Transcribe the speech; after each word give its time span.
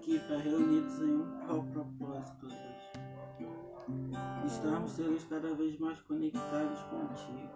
aqui 0.00 0.18
para 0.20 0.38
reunidos 0.38 0.98
em 1.02 1.14
um 1.14 1.26
qual 1.46 1.62
propósito, 1.64 2.48
Deus. 3.38 3.50
Estarmos, 4.46 4.92
sendo 4.92 5.28
cada 5.28 5.54
vez 5.54 5.78
mais 5.78 6.00
conectados 6.00 6.80
contigo. 6.84 7.50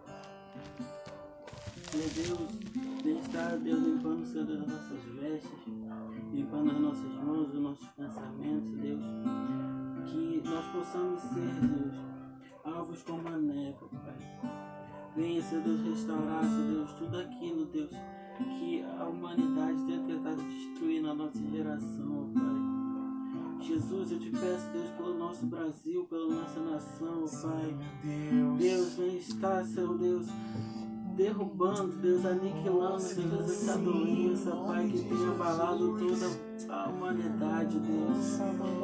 Meu 1.95 2.09
Deus, 2.11 2.51
tem 3.03 3.19
estado, 3.19 3.61
Deus, 3.61 3.81
limpando, 3.81 4.27
Senhor, 4.27 4.51
as 4.51 4.59
nossas 4.59 5.03
vestes, 5.19 5.65
limpando 6.33 6.73
as 6.73 6.81
nossas 6.81 7.15
mãos, 7.25 7.49
os 7.49 7.61
nossos 7.61 7.89
pensamentos, 7.89 8.71
Deus. 8.73 9.03
Que 10.07 10.43
nós 10.45 10.67
possamos 10.67 11.23
ser, 11.23 11.51
Deus, 11.67 11.97
alvos 12.65 13.03
como 13.05 13.27
a 13.27 13.39
neve, 13.39 13.79
Pai. 14.05 14.19
Venha, 15.17 15.43
Senhor 15.43 15.65
Deus, 15.65 15.81
restaurar, 15.81 16.45
Senhor 16.45 16.75
Deus, 16.75 16.93
tudo 16.95 17.19
aquilo, 17.19 17.65
Deus, 17.67 17.91
que 18.37 18.83
a 18.83 19.05
humanidade 19.05 19.87
tem 19.87 20.05
tentado 20.07 20.43
destruir 20.43 20.94
nossa 21.25 21.39
geração, 21.51 22.31
Pai. 22.35 23.65
Jesus, 23.67 24.13
eu 24.13 24.19
te 24.19 24.31
peço, 24.31 24.71
Deus, 24.73 24.91
pelo 24.91 25.19
nosso 25.19 25.47
Brasil, 25.47 26.05
pela 26.05 26.27
nossa 26.27 26.61
nação, 26.61 27.25
Pai. 27.43 27.75
Deus, 28.59 28.95
vem 28.95 29.17
estar, 29.17 29.65
Senhor 29.65 29.97
Deus, 29.97 30.27
derrubando, 31.17 31.97
Deus, 31.97 32.27
aniquilando, 32.27 32.99
Deus, 32.99 33.51
essa 33.51 33.79
doença, 33.79 34.51
Pai, 34.51 34.87
que 34.89 34.99
tem 34.99 35.29
abalado 35.29 35.99
toda 35.99 36.75
a 36.75 36.89
humanidade, 36.91 37.79
Deus. 37.79 38.39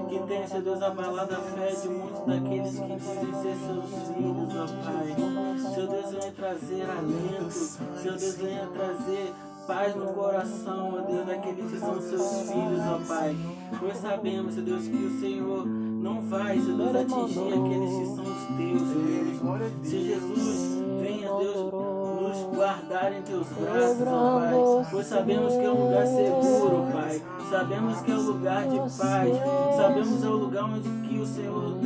Que 0.08 0.26
tem, 0.26 0.48
Senhor 0.48 0.62
Deus, 0.62 0.82
abalado 0.82 1.34
a 1.34 1.40
fé 1.40 1.74
de 1.74 1.88
muitos 1.90 2.20
daqueles 2.20 2.78
que 2.78 2.96
dizem 2.96 3.34
ser 3.34 3.56
seus 3.66 4.16
filhos, 4.16 4.56
ó 4.56 4.66
Pai. 4.82 5.74
Senhor 5.74 5.90
Deus, 5.90 6.10
venha 6.10 6.32
trazer 6.32 6.90
alento, 6.90 7.50
Senhor 7.50 8.16
Deus, 8.16 8.34
venha 8.36 8.66
trazer 8.68 9.34
paz 9.66 9.94
no 9.94 10.06
coração, 10.08 10.94
ó 10.94 11.00
Deus, 11.10 11.26
daqueles 11.26 11.70
que 11.70 11.78
são 11.78 12.00
seus 12.00 12.50
filhos, 12.50 12.80
ó 12.80 13.00
Pai. 13.06 13.36
Nós 13.82 13.96
sabemos, 13.98 14.54
Senhor 14.54 14.66
Deus, 14.66 14.88
que 14.88 14.96
o 14.96 15.20
Senhor 15.20 15.66
não 15.66 16.22
vai, 16.22 16.58
Senhor 16.58 16.76
Deus, 16.76 16.96
atingir 16.96 17.52
aqueles 17.52 17.98
que 17.98 18.06
são 18.06 18.24
os 18.24 18.44
teus, 18.56 18.82
Deus. 18.82 19.72
Se 19.82 20.02
Jesus 20.06 20.82
venha, 21.02 21.28
Deus, 21.28 21.72
nos 21.72 22.56
guardar 22.56 23.12
em 23.12 23.22
teus 23.22 23.46
braços, 23.48 24.06
ó 24.06 24.40
Pai. 24.40 24.88
Pois 24.90 25.06
sabemos 25.06 25.52
que 25.54 25.64
é 25.64 25.70
um 25.70 25.84
lugar 25.86 26.06
seguro, 26.06 26.92
Pai. 26.92 27.22
Sabemos 27.50 28.00
que 28.02 28.10
é 28.10 28.14
um 28.14 28.22
lugar 28.22 28.68
de 28.68 28.78
paz. 28.78 29.36
Sabemos 29.76 30.20
que 30.20 30.26
é 30.26 30.28
um 30.28 30.36
lugar 30.36 30.64
onde 30.64 31.08
que 31.08 31.18
o 31.18 31.26
Senhor 31.26 31.76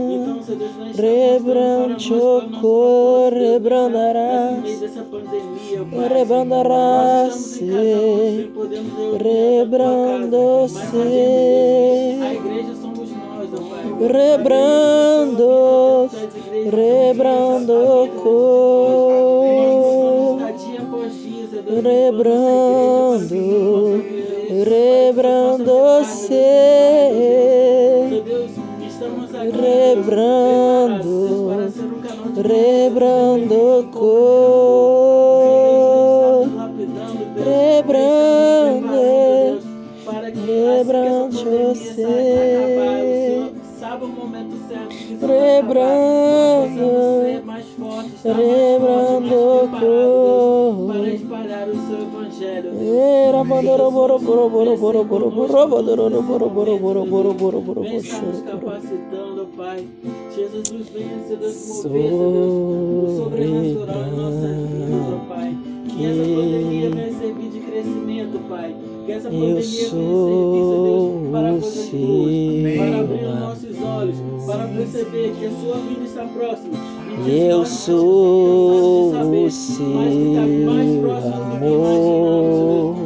Rebranchocó, 0.95 3.29
rebrandarás, 3.31 4.65
rebrandarás, 5.93 7.61
rebrando-se. 9.19 10.71
Rebrando, 14.01 16.09
rebrando, 16.71 18.09
rebrando, 21.83 23.37
rebrando. 24.65 25.60
Boro 54.31 54.49
boro 54.49 54.77
boro 54.77 55.05
boro 55.05 55.31
boro 55.31 55.67
boro 55.67 56.23
boro 56.23 56.51
boro 56.51 56.79
boro 56.79 57.05
boro 57.05 57.35
boro 57.35 57.61
boro 57.61 57.83
Vem 57.83 57.97
estar 57.97 58.23
nos 58.23 58.43
capacitando, 58.43 59.49
Pai. 59.57 59.89
Jesus 60.35 60.71
nos 60.71 60.89
venha, 60.91 61.19
Deus, 61.29 61.57
sobrenatural 63.17 64.05
em 64.07 64.17
nossas 64.17 64.57
vidas, 64.69 65.13
ó 65.13 65.19
Pai. 65.29 65.57
Que 65.89 66.07
essa 66.07 66.23
pandemia 66.23 66.91
venha 66.91 67.13
servir 67.19 67.49
de 67.51 67.61
crescimento, 67.61 68.39
Pai. 68.49 68.77
Que 69.07 69.13
essa 69.13 69.29
pandemia 69.29 69.55
venha 69.55 69.65
servir, 69.65 69.91
Deus, 69.91 71.31
para 71.33 71.51
sou 71.51 71.61
coisas 71.61 71.91
boas, 71.91 72.77
para 72.77 73.01
abrir 73.01 73.25
os 73.25 73.41
nossos 73.41 73.83
olhos, 73.83 74.17
para 74.47 74.69
perceber 74.69 75.35
que 75.39 75.47
a 75.47 75.51
sua 75.51 75.77
vida 75.79 76.05
está 76.05 76.25
próxima. 76.27 76.79
Eu 77.27 77.67
sou 77.67 79.13
não 79.13 79.45
o 79.45 79.51
seu 79.51 79.87
amor. 81.59 83.00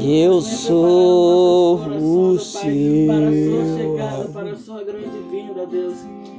Eu 0.00 0.40
sou 0.40 1.74
o 1.76 2.38
Pai, 2.38 3.06
para 3.08 3.28
a 3.28 3.32
sua 3.32 3.76
chegada, 3.76 4.24
para 4.28 4.50
a 4.50 4.56
sua 4.56 4.84
grande 4.84 5.18
vinda, 5.28 5.66
Deus. 5.66 5.96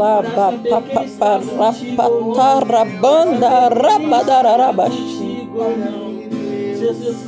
Jesus, 6.78 7.18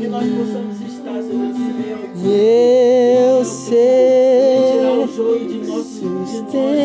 que 0.00 0.08
nós 0.08 0.24
possamos 0.28 0.77
eu 2.24 3.44
sei 3.44 3.98
sustenta 5.82 6.78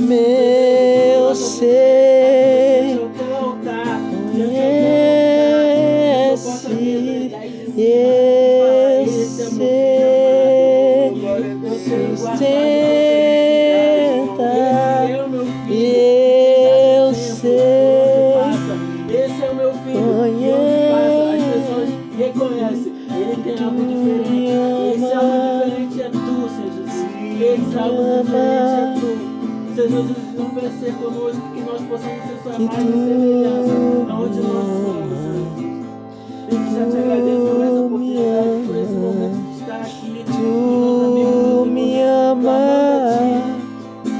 meu 0.00 1.34
ser. 1.34 2.98
ama. 27.84 28.94
Seja 29.74 29.88
Jesus 29.88 30.16
não 30.36 30.48
venha 30.50 30.70
ser 30.80 30.92
conosco, 30.94 31.40
que 31.54 31.60
nós 31.60 31.80
possamos 31.82 32.22
ser 32.24 32.36
sua 32.42 32.54
imagem 32.54 32.88
e 32.88 32.92
semelhança, 32.92 33.74
aonde 34.10 34.40
nós 34.40 34.66
somos, 34.66 35.08
Jesus. 35.08 35.68
Eu 36.50 36.58
já 36.74 36.84
te 36.90 36.96
agradeço 36.98 37.46
por 37.46 37.62
essa 37.62 37.80
oportunidade, 37.80 38.66
por 38.66 38.76
esse 38.76 38.92
momento 38.94 39.38
de 39.38 39.60
estar 39.60 39.80
aqui. 39.80 40.24
Tu 40.26 41.66
me 41.70 42.02
ama. 42.02 42.58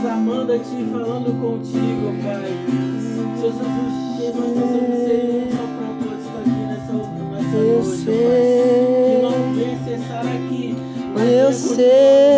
Clamando 0.02 0.52
a 0.52 0.58
ti, 0.58 0.78
falando 0.92 1.30
contigo, 1.40 2.06
Pai. 2.22 2.52
Senhor 3.00 3.30
Jesus, 3.36 3.90
que 4.16 4.26
nós 4.38 4.50
possamos 4.54 4.96
ser 5.06 5.22
um 5.34 5.50
só 5.50 5.64
propósito 5.74 6.36
aqui 6.38 6.58
nessa, 6.68 6.92
nessa 7.32 7.58
noite, 7.58 8.04
Pai. 8.06 8.42
Que 9.04 9.22
não 9.22 9.36
venha 9.54 9.76
cessar 9.84 10.26
aqui. 10.26 10.76
Eu 11.16 11.52
sei. 11.52 12.38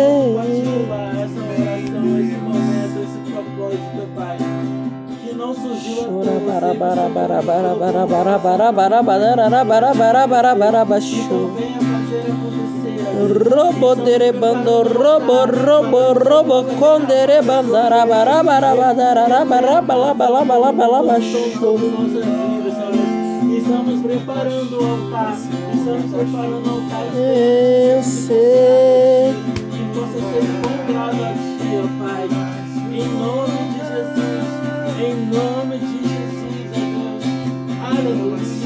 Shura 5.91 6.35
bara 6.47 6.73
bara 6.73 7.09
bara 7.09 7.41
bara 7.41 7.73
bara 7.75 8.05
bara 8.07 8.37
bara 8.39 8.71
bara 8.71 9.01
bara 9.01 9.03
bara 9.03 9.63
bara 9.65 10.27
bara 10.27 10.55
bara 10.55 10.85
bara 10.85 10.99
Robo 13.21 13.95
terebando, 13.97 14.83
robo, 14.83 15.45
robo, 15.45 16.13
robo, 16.13 16.63
condere 16.79 17.41
bandara, 17.43 18.05
bara, 18.05 18.41
bara, 18.41 18.73
bara, 18.73 18.95
bara, 18.95 19.45
bara, 19.45 19.81
bara, 19.83 20.13
bara, 20.15 20.73
bara, 20.73 21.01
bara, 21.03 21.19
Estamos 23.71 24.01
preparando 24.01 24.79
o 24.79 24.85
altar. 24.85 25.37
Estamos 25.73 26.11
preparando 26.11 26.67
o 26.67 26.71
altar. 26.71 27.05
Eu 27.15 28.03
sei. 28.03 29.33
Que 29.71 29.83
possa 29.93 30.19
ser 30.19 30.43
encontrado 30.43 31.23
a 31.23 31.33
ti, 31.33 31.69
ó 31.77 32.03
Pai. 32.03 32.27
Em 32.91 33.07
nome 33.17 33.70
em 35.03 35.15
nome 35.25 35.79
de 35.79 35.97
Jesus, 36.07 36.71
é 36.73 36.85
Deus. 36.93 37.23
Aleluia. 37.83 38.60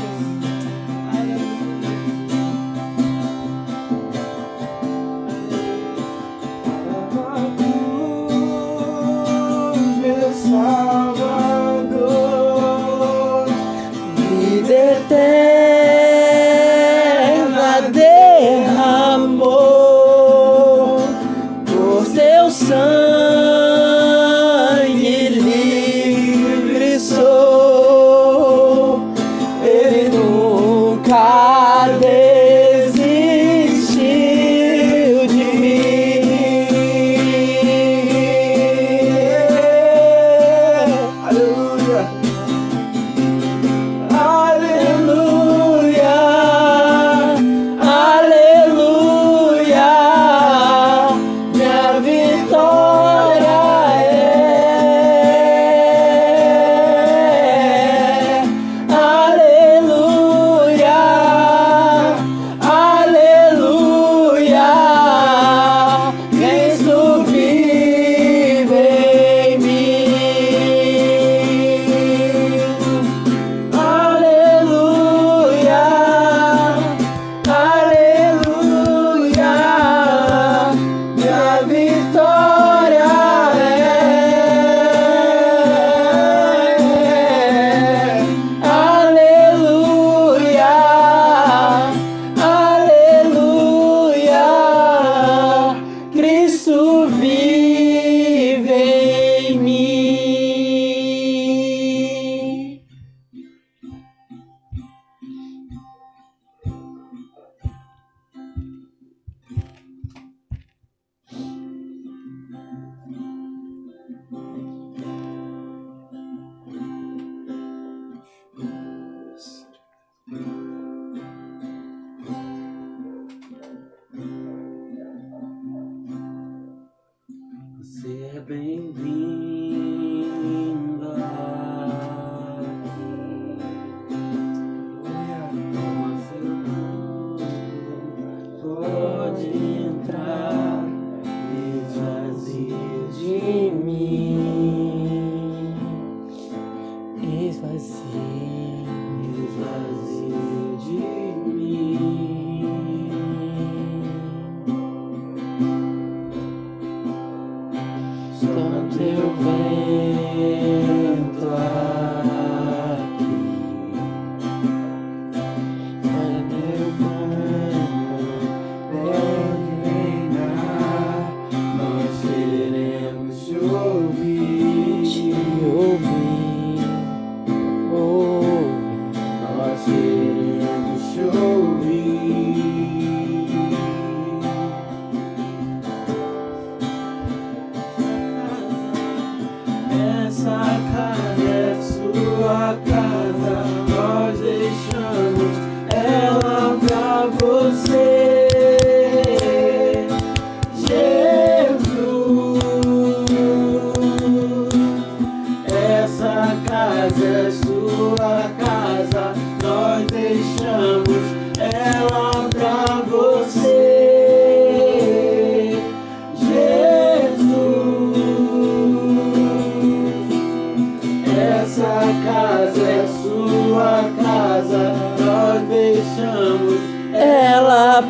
Sua 190.36 190.66
casa 190.92 191.50
é 191.50 191.82
sua 191.82 192.78
casa. 192.86 193.05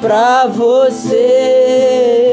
pra 0.01 0.47
você. 0.47 2.24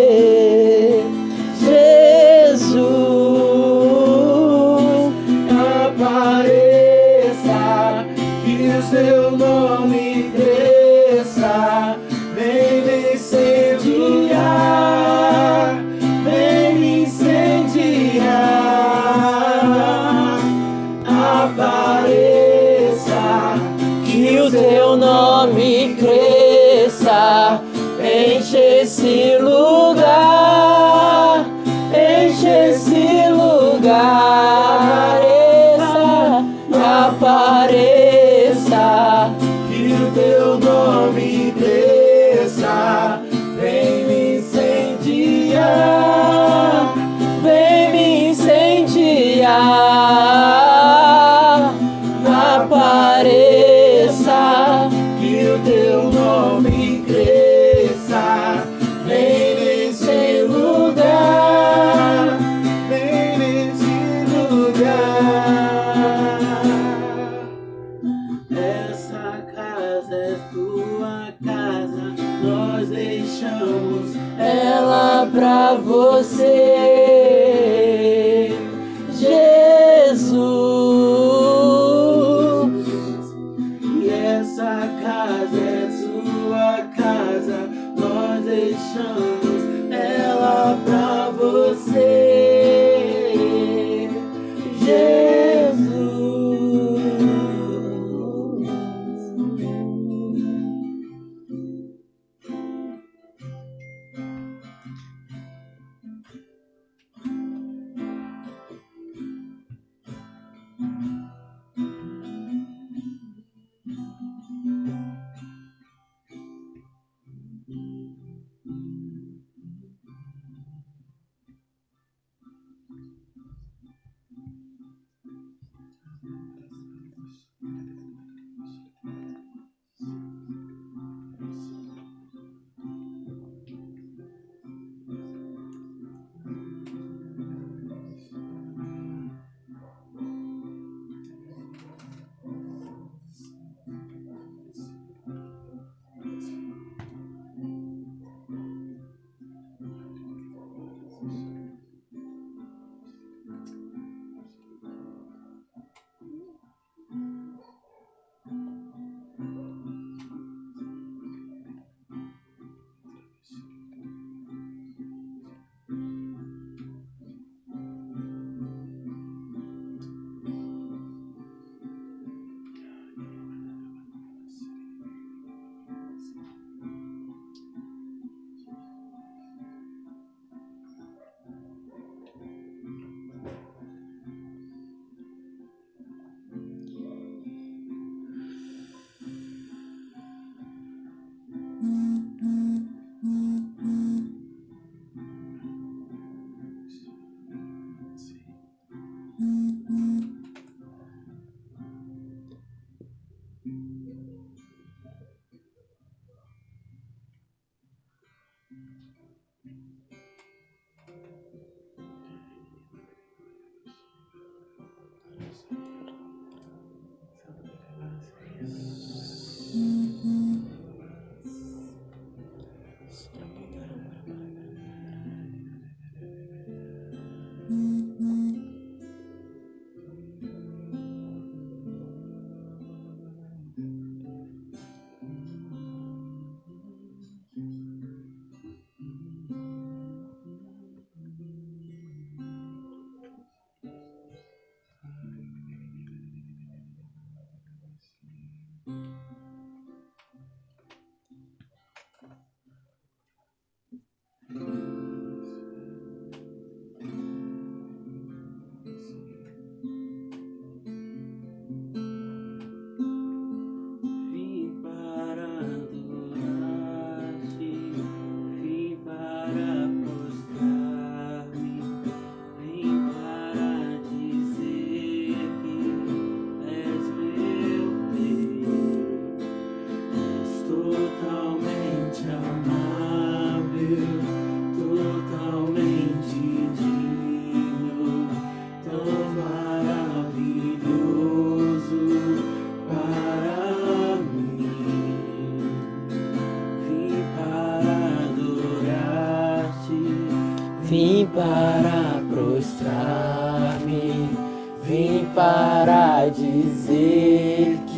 pra 75.33 75.75
você. 75.77 76.92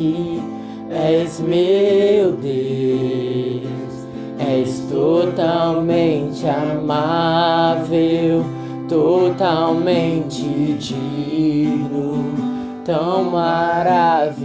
aqui. 0.04 0.42
És 0.90 1.40
meu 1.40 2.32
Deus, 2.32 3.64
és 4.38 4.80
totalmente 4.90 6.46
amável, 6.46 8.44
totalmente 8.88 10.44
digno, 10.78 12.24
tão 12.84 13.24
maravilhoso 13.30 14.44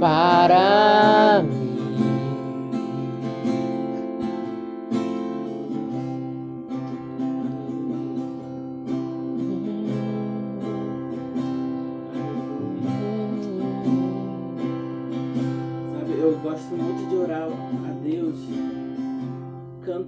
para 0.00 1.42
mim. 1.48 1.61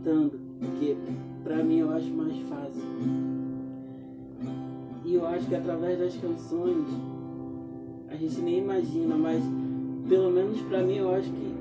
Cantando, 0.04 0.38
porque 0.60 0.96
para 1.42 1.64
mim 1.64 1.78
eu 1.78 1.90
acho 1.90 2.12
mais 2.12 2.36
fácil. 2.48 2.82
E 5.04 5.14
eu 5.14 5.26
acho 5.26 5.46
que 5.46 5.54
através 5.54 5.98
das 5.98 6.16
canções 6.16 6.84
a 8.08 8.14
gente 8.14 8.40
nem 8.42 8.58
imagina, 8.58 9.16
mas 9.16 9.42
pelo 10.08 10.30
menos 10.30 10.60
para 10.62 10.82
mim 10.82 10.96
eu 10.96 11.14
acho 11.14 11.30
que 11.30 11.54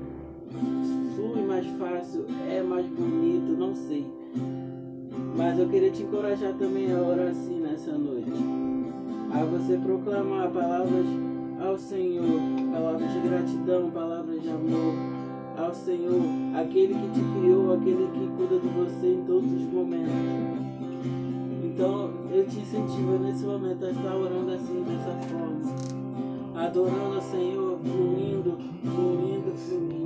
flui 1.16 1.42
mais 1.42 1.66
fácil, 1.78 2.26
é 2.48 2.62
mais 2.62 2.86
bonito, 2.86 3.56
não 3.58 3.74
sei. 3.74 4.06
Mas 5.36 5.58
eu 5.58 5.68
queria 5.68 5.90
te 5.90 6.02
encorajar 6.02 6.52
também 6.54 6.92
a 6.92 7.00
orar 7.00 7.28
assim 7.28 7.60
nessa 7.60 7.92
noite. 7.92 8.30
A 9.32 9.44
você 9.44 9.76
proclamar 9.78 10.50
palavras 10.50 11.06
ao 11.60 11.76
Senhor, 11.76 12.40
palavras 12.72 13.12
de 13.12 13.20
gratidão, 13.20 13.90
palavras 13.90 14.42
de 14.42 14.48
amor 14.48 15.13
ao 15.56 15.74
Senhor, 15.74 16.22
aquele 16.56 16.94
que 16.94 17.08
te 17.10 17.20
criou, 17.20 17.74
aquele 17.74 18.06
que 18.08 18.26
cuida 18.36 18.58
de 18.58 18.68
você 18.68 19.14
em 19.14 19.24
todos 19.24 19.52
os 19.52 19.72
momentos. 19.72 20.12
Então 21.64 22.10
eu 22.32 22.46
te 22.46 22.60
incentivo 22.60 23.18
nesse 23.18 23.44
momento 23.44 23.84
a 23.84 23.90
estar 23.90 24.16
orando 24.16 24.52
assim, 24.52 24.82
dessa 24.82 25.12
forma, 25.28 26.64
adorando 26.66 27.14
ao 27.14 27.22
Senhor, 27.22 27.78
fluindo, 27.78 28.58
fluindo, 28.82 29.52
fluindo. 29.56 30.03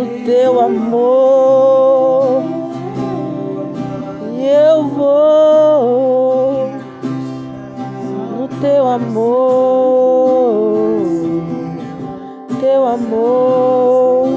No 0.00 0.24
teu 0.24 0.60
amor. 0.60 2.42
Eu 4.40 4.84
vou 4.88 6.70
no 8.38 8.48
teu 8.60 8.88
amor, 8.88 9.42
teu 12.60 12.86
amor, 12.86 14.28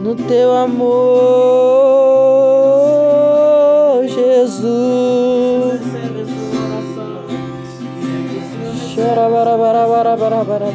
no 0.00 0.14
teu 0.14 0.56
amor, 0.56 0.84
Jesus. 4.06 5.82
Chora, 8.94 9.28
bara, 9.28 9.56
bara, 9.58 9.88
bara, 9.88 10.16
bara, 10.16 10.44
bara, 10.44 10.70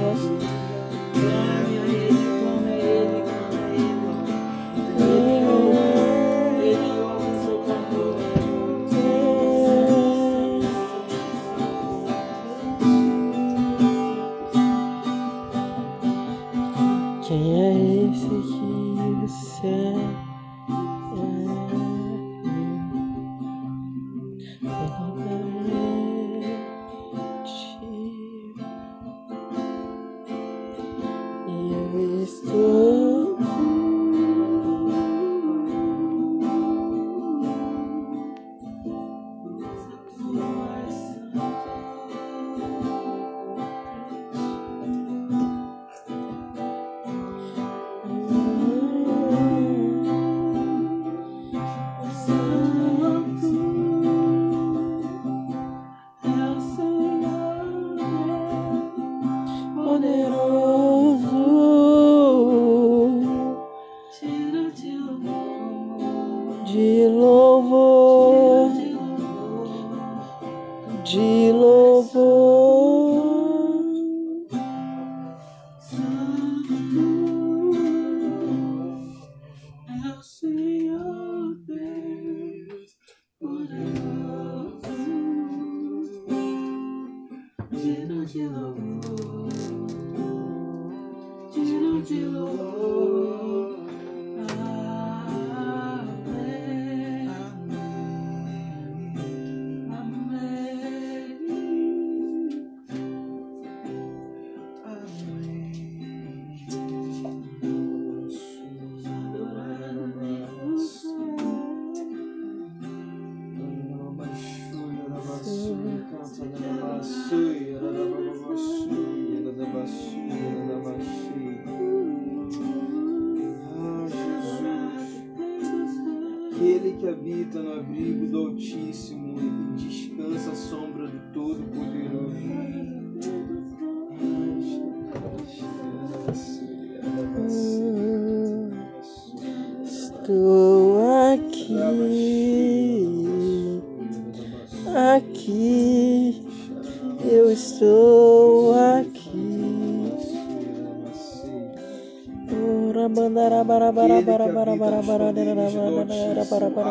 de 92.10 92.20
louvor, 92.26 93.79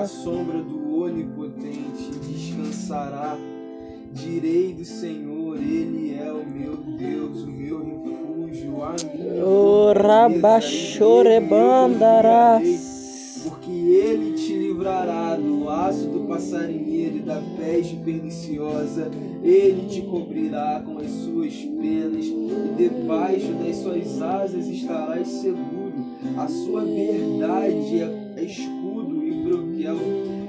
à 0.02 0.06
sombra 0.06 0.62
do 0.62 1.00
Onipotente, 1.02 2.10
descansará. 2.20 3.36
Direi 4.12 4.72
do 4.72 4.84
Senhor, 4.84 5.56
Ele 5.56 6.14
é 6.14 6.32
o 6.32 6.46
meu 6.46 6.76
Deus, 6.76 7.42
o 7.42 7.48
meu 7.48 7.78
refúgio, 7.84 8.82
a 8.82 8.96
minha 9.14 9.46
fortaleza. 9.46 10.54
Porque 13.44 13.70
ele 13.70 14.32
te 14.34 14.52
livrará 14.52 15.36
do 15.36 15.64
laço 15.64 16.08
do 16.08 16.26
passarinheiro 16.28 17.18
e 17.18 17.20
da 17.20 17.40
peste 17.56 17.96
perniciosa. 17.96 19.10
Ele 19.42 19.86
te 19.88 20.02
cobrirá 20.02 20.82
com 20.84 20.98
as 20.98 21.10
suas 21.10 21.54
penas 21.54 22.24
e 22.24 22.74
debaixo 22.76 23.52
das 23.54 23.76
suas 23.76 24.22
asas 24.22 24.66
estarás 24.66 25.28
seguro. 25.28 25.94
A 26.36 26.48
sua 26.48 26.84
verdade 26.84 28.02
é 28.36 28.44
escudo 28.44 28.77
broquel. 29.88 29.96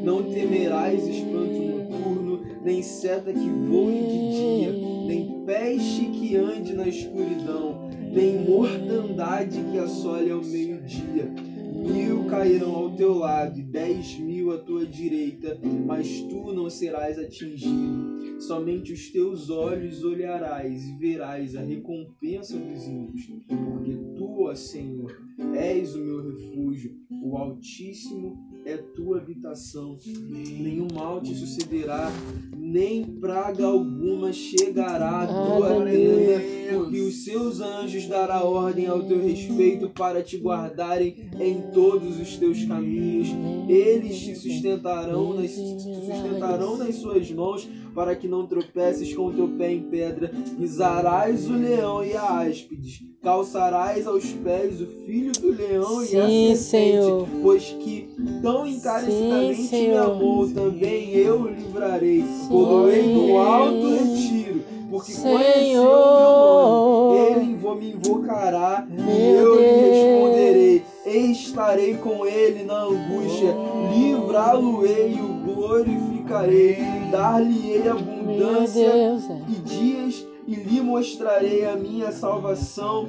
Não 0.04 0.24
temerás 0.24 1.08
espanto 1.08 1.60
noturno, 1.60 2.42
nem 2.64 2.82
seta 2.82 3.32
que 3.32 3.50
voe 3.50 3.94
de 3.94 4.32
dia, 4.32 4.72
nem 5.08 5.46
peste 5.46 6.06
que 6.06 6.36
ande 6.36 6.74
na 6.74 6.88
escuridão, 6.88 7.90
nem 8.12 8.40
mortandade 8.44 9.62
que 9.72 9.78
assole 9.78 10.32
ao 10.32 10.44
meio-dia. 10.44 11.34
Mil 11.74 12.26
cairão 12.26 12.76
ao 12.76 12.96
teu 12.96 13.14
lado 13.14 13.58
e 13.58 13.64
dez 13.64 14.20
mil 14.20 14.52
à 14.52 14.58
tua 14.58 14.86
direita, 14.86 15.58
mas 15.86 16.22
tu 16.24 16.52
não 16.54 16.70
serás 16.70 17.18
atingido. 17.18 18.40
Somente 18.40 18.94
os 18.94 19.10
teus 19.10 19.50
olhos 19.50 20.04
olharás 20.04 20.86
e 20.86 20.98
verás 20.98 21.56
a 21.56 21.62
recompensa 21.62 22.58
dos 22.58 22.88
ímpios, 22.88 23.26
porque 23.48 23.98
tu, 24.18 24.44
ó 24.44 24.56
Senhor, 24.56 25.14
és 25.54 25.96
o 25.96 26.00
meu 26.00 26.30
refúgio, 26.30 26.96
o 27.24 27.38
Altíssimo 27.38 28.49
é 28.66 28.78
tua 28.78 29.18
habitação. 29.18 29.98
Nenhum 30.06 30.88
mal 30.94 31.22
te 31.22 31.34
sucederá, 31.36 32.12
nem 32.58 33.04
praga 33.04 33.66
alguma 33.66 34.32
chegará 34.32 35.22
à 35.24 35.28
tua 35.28 35.72
Aleluia. 35.74 36.40
tenda, 36.40 36.78
porque 36.78 37.00
os 37.02 37.24
seus 37.24 37.60
anjos 37.62 38.06
dará 38.08 38.44
ordem 38.44 38.88
ao 38.88 39.02
teu 39.04 39.20
respeito 39.22 39.90
para 39.90 40.22
te 40.22 40.38
guardarem 40.38 41.30
em 41.40 41.62
todos 41.74 42.20
os 42.20 42.38
teus 42.38 42.64
caminhos. 42.66 43.28
Eles 43.68 44.20
te 44.20 44.36
sustentarão 44.36 45.34
nas, 45.34 45.52
te 45.52 45.84
sustentarão 46.06 46.78
nas 46.78 46.96
suas 46.96 47.32
mãos 47.32 47.68
para 47.96 48.16
que 48.16 48.28
não 48.28 48.46
tropeces 48.46 49.14
com 49.16 49.28
o 49.28 49.34
teu 49.34 49.48
pé 49.58 49.74
em 49.74 49.84
pedra. 49.84 50.32
Pisarás 50.58 51.50
o 51.50 51.54
leão 51.54 52.04
e 52.04 52.14
a 52.16 52.42
áspides, 52.42 53.00
calçarás 53.22 54.06
aos 54.06 54.26
pés 54.32 54.80
o 54.80 54.86
filho 55.06 55.32
do 55.34 55.52
leão 55.52 56.04
e 56.04 56.16
a 56.18 56.28
Sim, 56.28 56.56
serpente, 56.56 56.58
Senhor. 56.58 57.28
pois 57.42 57.64
que 57.80 58.09
tão 58.42 58.68
encarecidamente 58.68 59.56
Sim, 59.56 59.62
me 59.62 59.68
Senhor. 59.68 60.12
amou, 60.12 60.50
também 60.50 61.10
eu 61.16 61.42
o 61.42 61.48
livrarei. 61.48 62.24
Poloei 62.48 63.14
no 63.14 63.38
alto 63.38 63.90
retiro, 63.94 64.64
porque 64.90 65.14
conheceu 65.14 65.82
o 65.84 65.84
meu 65.84 65.84
nome. 65.84 67.20
Ele 67.20 67.60
me 67.76 67.92
invocará 67.94 68.88
e 68.90 69.02
Meu 69.02 69.16
eu 69.16 69.60
lhe 69.60 69.90
responderei. 69.90 70.84
Estarei 71.06 71.96
com 71.96 72.26
ele 72.26 72.64
na 72.66 72.84
angústia, 72.84 73.56
livrá-lo-ei 73.92 75.14
e 75.14 75.22
o 75.22 75.54
glorificarei, 75.56 76.78
dar-lhe-ei 77.12 77.88
abundância 77.88 78.92
Deus. 78.92 79.24
é. 79.30 79.40
e 79.50 79.56
dias 79.56 80.26
e 80.50 80.56
lhe 80.56 80.82
mostrarei 80.82 81.64
a 81.64 81.76
minha 81.76 82.12
salvação. 82.12 83.08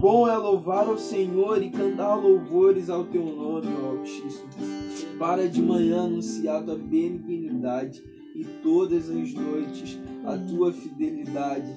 Bom 0.00 0.26
é 0.26 0.34
louvar 0.34 0.86
ao 0.86 0.96
Senhor 0.96 1.62
e 1.62 1.68
cantar 1.68 2.14
louvores 2.14 2.88
ao 2.88 3.04
teu 3.04 3.22
nome, 3.22 3.68
ó 3.84 3.90
Altíssimo. 3.90 4.48
Para 5.18 5.46
de 5.46 5.60
manhã 5.60 6.04
anunciar 6.04 6.64
tua 6.64 6.78
benignidade 6.78 8.02
e 8.34 8.44
todas 8.62 9.10
as 9.10 9.34
noites 9.34 10.00
a 10.24 10.38
tua 10.38 10.72
fidelidade. 10.72 11.70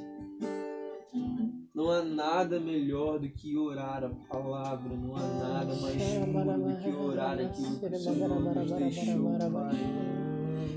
Não 1.76 1.91
há 1.91 2.01
nada 2.01 2.58
melhor 2.62 3.20
do 3.20 3.28
que 3.28 3.58
orar 3.58 4.06
a 4.06 4.10
palavra, 4.34 4.95
não 4.95 5.18
há 5.18 5.22
nada 5.22 5.76
mais 5.82 6.01
puro 6.01 6.64
do 6.64 6.82
que 6.82 6.89
orar 6.95 7.39
aquilo 7.39 7.78
que 7.78 7.86
o 7.88 7.99
Senhor 7.99 8.39
nos 8.39 8.72
deixou, 8.72 9.38
Pai. 9.51 10.33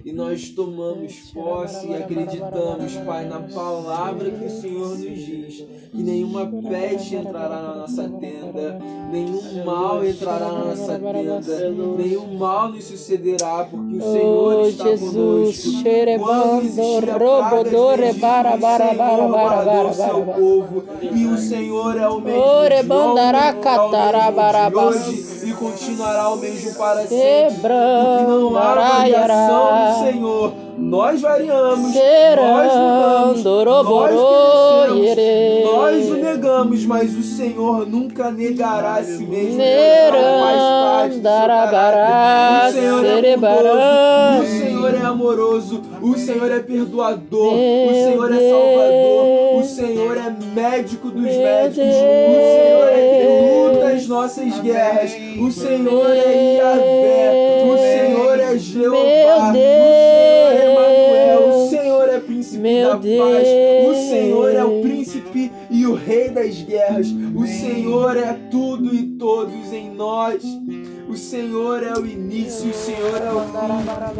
E 0.07 0.13
nós 0.13 0.51
tomamos 0.51 1.15
posse 1.35 1.89
e 1.89 1.95
acreditamos, 1.97 2.97
Pai, 3.05 3.25
na 3.25 3.41
palavra 3.41 4.31
que 4.31 4.45
o 4.45 4.51
Senhor 4.51 4.91
nos 4.91 5.01
diz. 5.01 5.67
Que 5.91 6.01
nenhuma 6.01 6.47
peste 6.69 7.17
entrará 7.17 7.61
na 7.61 7.75
nossa 7.75 8.09
tenda, 8.09 8.79
nenhum 9.11 9.65
mal 9.65 10.07
entrará 10.07 10.53
na 10.53 10.65
nossa 10.67 10.97
tenda, 11.01 11.71
nenhum 11.99 12.39
mal 12.39 12.69
nos 12.69 12.85
sucederá, 12.85 13.67
porque 13.69 13.97
o 13.97 14.01
Senhor 14.01 14.61
Oh, 14.63 14.69
está 14.69 14.85
Jesus, 14.85 15.11
conosco. 15.11 15.83
Quando 16.19 16.63
existia 16.63 17.19
robodore, 17.19 18.15
pragas 18.15 18.61
no 18.61 18.85
Egito, 18.85 19.03
o 19.03 19.45
Senhor 19.57 19.87
o 19.87 19.95
seu 19.95 20.23
povo. 20.23 20.85
E 21.03 21.27
o 21.27 21.37
Senhor 21.37 21.97
é 21.97 22.09
o 22.09 22.21
mesmo 22.21 22.71
de 22.81 22.93
ontem, 22.93 23.41
é 23.41 23.81
o 23.81 23.91
mesmo 23.91 24.71
de 24.71 24.77
hoje. 24.77 25.27
e 25.33 25.36
continuará 25.57 26.29
o 26.31 26.37
mesmo 26.37 26.75
para 26.75 27.07
sempre. 27.07 27.61
Porque 27.61 28.25
não 28.27 28.57
há 28.57 28.75
variação 28.75 29.93
do 29.93 30.11
Senhor. 30.11 30.66
Nós 30.79 31.23
variamos, 31.23 31.95
nós 32.37 32.73
mudamos, 32.77 33.43
nós 33.45 34.11
crescemos, 34.93 35.65
nós 35.65 36.11
o 36.11 36.17
negamos, 36.17 36.85
mas 36.85 37.17
o 37.17 37.23
Senhor 37.23 37.87
nunca 37.87 38.31
negará 38.31 38.97
a 38.97 39.03
si 39.03 39.25
mesmo. 39.25 39.59
Faz 39.59 40.61
parte 40.85 41.19
do. 41.19 41.29
O 42.69 42.73
Senhor 42.73 43.25
é 43.25 43.37
bondoso, 43.37 44.43
o 44.43 44.47
Senhor 44.47 44.95
é 44.95 45.05
amoroso, 45.05 45.83
o 46.03 46.15
Senhor 46.17 46.53
é 46.53 46.61
perdoador, 46.61 47.55
o 47.55 47.93
Senhor 47.93 48.33
é 48.33 48.51
salvador, 48.51 49.59
o. 49.59 49.65
Senhor 49.65 50.17
é 50.17 50.31
médico 50.55 51.11
dos 51.11 51.23
médicos, 51.23 51.87
o 51.87 51.93
Senhor 51.93 52.89
é 52.93 52.95
que 53.13 53.27
luta 53.75 53.87
as 53.89 54.07
nossas 54.07 54.61
guerras, 54.61 55.13
o 55.39 55.51
Senhor 55.51 56.11
é 56.11 56.57
Yahvé, 56.59 57.65
o 57.65 57.77
Senhor 57.77 58.41
é 58.41 58.59
Jeová, 58.59 59.53
Meu 59.53 60.27
o 60.47 60.49
Senhor 60.49 60.63
é 60.63 60.66
Emanuel, 60.81 61.39
o 61.39 61.51
Deus. 61.51 61.71
Senhor 61.71 62.09
é 62.09 62.21
príncipe 62.21 62.59
Meu 62.59 62.89
da 62.89 62.95
paz, 62.97 63.03
o 63.03 63.03
Deus. 63.03 63.97
Senhor 64.09 64.55
é 64.55 64.65
o 64.65 64.83
príncipe 64.83 65.53
e 65.77 65.87
o 65.87 65.95
rei 65.95 66.31
das 66.31 66.63
guerras, 66.63 67.09
o 67.35 67.47
Senhor 67.47 68.17
é 68.17 68.33
tudo 68.51 68.95
e 68.95 69.09
todos 69.19 69.73
em 69.75 69.95
nós. 69.95 70.43
O 71.07 71.17
Senhor 71.17 71.83
é 71.83 71.93
o 71.93 72.05
início, 72.05 72.71
o 72.71 72.73
Senhor 72.73 73.21
é 73.23 73.31
o 73.31 73.41
fim. 73.41 73.67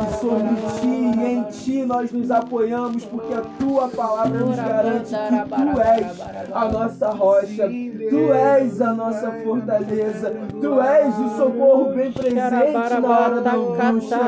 E 0.03 0.17
sobre 0.21 0.55
ti 0.81 0.87
e 0.87 1.27
em 1.27 1.43
ti 1.45 1.85
nós 1.85 2.13
nos 2.13 2.31
apoiamos, 2.31 3.05
porque 3.07 3.33
a 3.35 3.41
tua 3.41 3.89
palavra 3.89 4.39
nos 4.39 4.57
garante 4.57 5.11
que 5.11 5.41
tu 5.49 5.81
és 5.81 6.21
a 6.53 6.69
nossa 6.69 7.11
rocha, 7.11 7.69
tu 8.11 8.33
és 8.33 8.81
a 8.83 8.93
nossa 8.93 9.33
fortaleza, 9.33 10.31
tu 10.61 10.81
és 10.81 11.19
o 11.19 11.37
socorro 11.37 11.95
bem 11.95 12.13
presente 12.13 13.01
na 13.01 13.09
hora 13.09 13.41
da 13.41 13.55
angústia. 13.55 14.19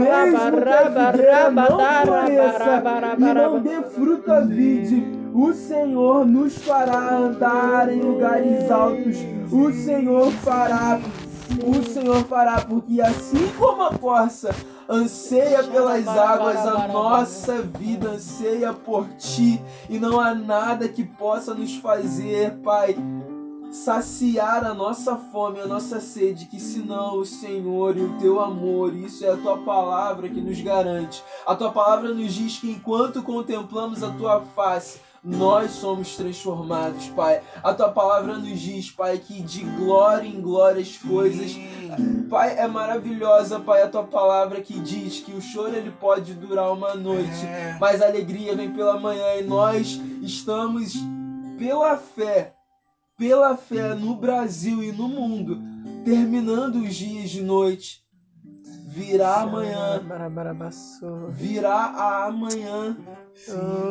Mesmo 0.00 0.62
que 0.62 0.68
a 0.68 1.12
figueira 1.12 1.50
não 1.50 1.66
floresça 2.04 2.82
e 3.16 3.34
não 3.34 3.60
dê 3.60 3.82
fruto 3.82 4.32
a 4.32 4.40
vide, 4.40 5.23
O 5.34 5.52
Senhor 5.52 6.24
nos 6.24 6.56
fará 6.58 7.16
andar 7.16 7.92
em 7.92 8.00
lugares 8.00 8.70
altos. 8.70 9.16
O 9.50 9.72
Senhor 9.72 10.30
fará. 10.30 11.00
O 11.66 11.82
Senhor 11.82 12.24
fará, 12.26 12.60
porque 12.60 13.00
assim 13.00 13.48
como 13.58 13.82
a 13.82 13.98
corça 13.98 14.54
anseia 14.88 15.64
pelas 15.64 16.06
águas, 16.06 16.58
a 16.58 16.86
nossa 16.86 17.62
vida 17.62 18.10
anseia 18.10 18.72
por 18.72 19.08
ti, 19.16 19.60
e 19.90 19.98
não 19.98 20.20
há 20.20 20.32
nada 20.32 20.88
que 20.88 21.02
possa 21.02 21.52
nos 21.52 21.74
fazer, 21.78 22.52
Pai, 22.62 22.96
saciar 23.72 24.64
a 24.64 24.72
nossa 24.72 25.16
fome, 25.16 25.60
a 25.60 25.66
nossa 25.66 25.98
sede, 25.98 26.46
que 26.46 26.60
senão 26.60 27.18
o 27.18 27.24
Senhor 27.24 27.96
e 27.96 28.02
o 28.02 28.18
teu 28.18 28.40
amor, 28.40 28.94
isso 28.94 29.24
é 29.26 29.32
a 29.32 29.36
tua 29.36 29.58
palavra 29.58 30.28
que 30.28 30.40
nos 30.40 30.60
garante. 30.60 31.24
A 31.44 31.56
tua 31.56 31.72
palavra 31.72 32.14
nos 32.14 32.32
diz 32.32 32.58
que 32.58 32.70
enquanto 32.70 33.20
contemplamos 33.20 34.02
a 34.04 34.12
tua 34.12 34.40
face, 34.54 35.00
nós 35.24 35.70
somos 35.70 36.16
transformados, 36.16 37.08
Pai. 37.08 37.42
A 37.62 37.72
tua 37.72 37.88
palavra 37.88 38.36
nos 38.36 38.60
diz, 38.60 38.90
Pai, 38.90 39.18
que 39.18 39.42
de 39.42 39.64
glória 39.64 40.28
em 40.28 40.40
glória 40.40 40.82
as 40.82 40.96
coisas. 40.98 41.56
Pai, 42.28 42.58
é 42.58 42.66
maravilhosa, 42.68 43.58
Pai, 43.58 43.82
a 43.82 43.88
tua 43.88 44.04
palavra 44.04 44.60
que 44.60 44.78
diz 44.80 45.20
que 45.20 45.32
o 45.32 45.40
choro 45.40 45.74
ele 45.74 45.92
pode 45.92 46.34
durar 46.34 46.72
uma 46.72 46.94
noite, 46.94 47.46
mas 47.80 48.02
a 48.02 48.06
alegria 48.06 48.54
vem 48.54 48.70
pela 48.72 49.00
manhã 49.00 49.36
e 49.36 49.42
nós 49.44 50.00
estamos 50.22 50.94
pela 51.58 51.96
fé 51.96 52.54
pela 53.16 53.56
fé 53.56 53.94
no 53.94 54.16
Brasil 54.16 54.82
e 54.82 54.90
no 54.90 55.08
mundo, 55.08 55.62
terminando 56.04 56.76
os 56.76 56.94
dias 56.94 57.30
de 57.30 57.42
noite. 57.42 58.02
Virá 58.94 59.42
amanhã. 59.42 60.00
Virá 61.30 61.74
a 61.96 62.26
amanhã. 62.26 62.96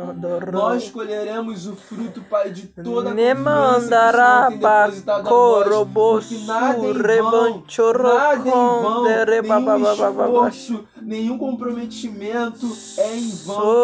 Nós 0.52 0.90
colheremos 0.90 1.68
o 1.68 1.76
fruto, 1.76 2.22
Pai, 2.24 2.52
de 2.52 2.68
toda 2.68 3.12
a 3.14 3.16
confiança 3.16 3.98
que 3.98 4.10
o 4.10 4.16
Senhor 4.16 4.42
tem 4.46 4.60
depositado 4.60 5.30
a 5.30 5.36
nós. 5.36 5.86
Porque 6.10 6.38
nada 6.40 6.88
em 6.90 7.04
vão, 7.18 7.66
nada 8.04 8.50
em 8.50 8.72
vão, 8.78 9.20
nenhum 9.42 9.84
esforço, 9.84 10.88
nenhum 11.02 11.38
comprometimento 11.38 12.82
é 12.98 13.16
em 13.18 13.36
vão. 13.38 13.78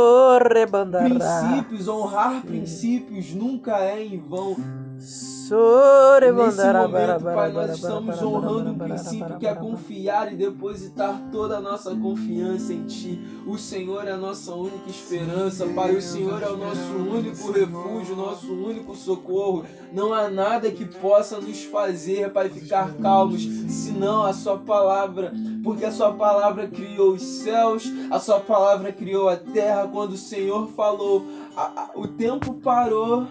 Princípios, 1.00 1.88
honrar 1.88 2.44
princípios 2.44 3.34
nunca 3.34 3.80
é 3.80 4.04
em 4.04 4.20
vão. 4.20 4.56
Nesse 4.98 6.64
momento, 6.74 7.24
Pai, 7.24 7.52
nós 7.52 7.76
estamos 7.76 8.22
honrando 8.22 8.72
um 8.72 8.78
princípio 8.78 9.38
que 9.38 9.46
é 9.46 9.54
confiar 9.54 10.34
e 10.34 10.36
depositar 10.36 11.22
toda 11.32 11.58
a 11.58 11.62
nossa 11.62 11.96
confiança 11.96 12.74
em 12.74 12.84
Ti. 12.86 13.20
O 13.46 13.58
Senhor 13.58 14.08
é 14.08 14.12
a 14.12 14.18
nossa 14.18 14.54
única 14.54 14.90
esperança, 14.90 15.68
Pai. 15.68 15.96
O 15.96 16.02
Senhor 16.02 16.42
é 16.42 16.50
o 16.50 16.58
nosso 16.58 16.94
único 16.96 17.52
refúgio, 17.52 18.16
nosso 18.16 18.52
único 18.52 18.96
socorro. 18.96 19.66
Não 19.94 20.14
há 20.14 20.30
nada 20.30 20.72
que 20.72 20.86
possa 20.86 21.40
nos 21.40 21.64
fazer, 21.64 22.32
Pai, 22.34 22.50
ficar 22.50 22.94
calmos, 22.96 23.44
senão 23.70 24.24
a 24.24 24.34
Sua 24.34 24.58
palavra. 24.58 25.32
Porque 25.64 25.86
a 25.86 25.92
Sua 25.92 26.12
palavra 26.14 26.68
criou 26.68 27.14
os 27.14 27.22
céus, 27.22 27.90
a 28.10 28.20
Sua 28.20 28.40
palavra 28.40 28.92
criou 28.92 29.30
a 29.30 29.38
terra. 29.38 29.88
Quando 29.88 30.14
o 30.14 30.18
Senhor 30.18 30.68
falou, 30.70 31.24
a, 31.56 31.62
a, 31.84 31.92
o 31.96 32.08
tempo 32.08 32.56
parou 32.56 33.28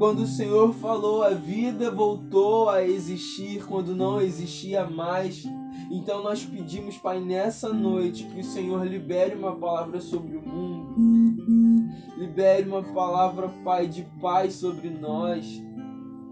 quando 0.00 0.20
o 0.20 0.26
Senhor 0.26 0.72
falou, 0.72 1.22
a 1.22 1.28
vida 1.28 1.90
voltou 1.90 2.70
a 2.70 2.82
existir 2.82 3.66
quando 3.66 3.94
não 3.94 4.18
existia 4.18 4.86
mais. 4.86 5.44
Então 5.90 6.22
nós 6.22 6.42
pedimos, 6.42 6.96
Pai, 6.96 7.20
nessa 7.20 7.70
noite 7.70 8.24
que 8.24 8.40
o 8.40 8.44
Senhor 8.44 8.82
libere 8.86 9.34
uma 9.34 9.54
palavra 9.56 10.00
sobre 10.00 10.38
o 10.38 10.40
mundo. 10.40 10.96
Libere 12.16 12.66
uma 12.66 12.82
palavra, 12.82 13.50
Pai, 13.62 13.88
de 13.88 14.02
paz 14.22 14.54
sobre 14.54 14.88
nós. 14.88 15.62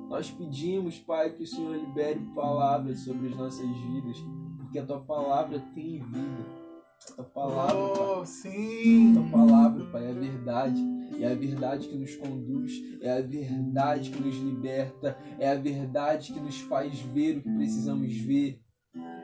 Nós 0.09 0.31
pedimos, 0.31 0.99
Pai, 1.01 1.35
que 1.35 1.43
o 1.43 1.47
Senhor 1.47 1.77
libere 1.77 2.21
palavras 2.35 3.01
sobre 3.01 3.29
as 3.29 3.37
nossas 3.37 3.69
vidas, 3.69 4.17
porque 4.57 4.79
a 4.79 4.87
tua 4.87 5.01
palavra 5.01 5.63
tem 5.75 6.03
vida. 6.03 6.47
A 7.11 7.23
tua 7.23 7.25
palavra, 7.27 7.77
Oh, 7.77 8.17
Pai. 8.17 8.27
sim. 8.27 9.11
A 9.11 9.21
tua 9.21 9.31
palavra, 9.31 9.85
Pai, 9.93 10.07
é 10.11 10.13
verdade. 10.15 10.98
É 11.21 11.27
a 11.27 11.35
verdade 11.35 11.89
que 11.89 11.97
nos 11.97 12.15
conduz, 12.17 12.73
é 13.01 13.19
a 13.19 13.21
verdade 13.21 14.11
que 14.11 14.23
nos 14.23 14.37
liberta, 14.37 15.17
é 15.39 15.51
a 15.51 15.55
verdade 15.55 16.33
que 16.33 16.41
nos 16.41 16.61
faz 16.61 17.01
ver 17.01 17.39
o 17.39 17.43
que 17.43 17.51
precisamos 17.51 18.15
ver. 18.19 18.61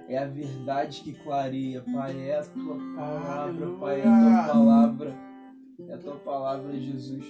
É 0.09 0.19
a 0.19 0.27
verdade 0.27 1.01
que 1.03 1.13
clareia, 1.13 1.83
Pai. 1.83 2.29
É 2.29 2.39
a 2.39 2.45
tua 2.45 2.77
palavra, 2.95 3.71
Pai. 3.79 4.01
É 4.01 4.09
a 4.09 4.21
tua 4.21 4.55
palavra. 4.55 5.17
É 5.89 5.95
a 5.95 5.99
tua 5.99 6.17
palavra, 6.17 6.79
Jesus. 6.79 7.25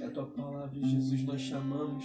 É 0.00 0.06
a 0.06 0.10
tua 0.10 0.26
palavra, 0.26 0.80
Jesus. 0.80 1.22
Nós 1.24 1.40
chamamos, 1.40 2.04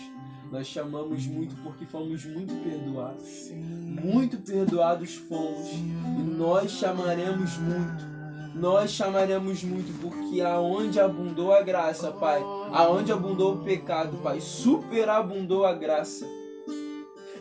nós 0.51 0.67
chamamos 0.67 1.25
muito 1.27 1.55
porque 1.63 1.85
fomos 1.85 2.25
muito 2.25 2.53
perdoados. 2.63 3.23
Sim. 3.23 3.61
Muito 3.61 4.37
perdoados 4.37 5.15
fomos 5.15 5.71
e 5.71 6.23
nós 6.37 6.71
chamaremos 6.71 7.57
muito. 7.57 8.10
Nós 8.53 8.91
chamaremos 8.91 9.63
muito 9.63 9.97
porque 10.01 10.41
aonde 10.41 10.99
abundou 10.99 11.53
a 11.53 11.61
graça, 11.61 12.11
Pai, 12.11 12.41
aonde 12.71 13.11
abundou 13.11 13.55
o 13.55 13.63
pecado, 13.63 14.17
Pai, 14.17 14.41
superabundou 14.41 15.65
a 15.65 15.73
graça. 15.73 16.27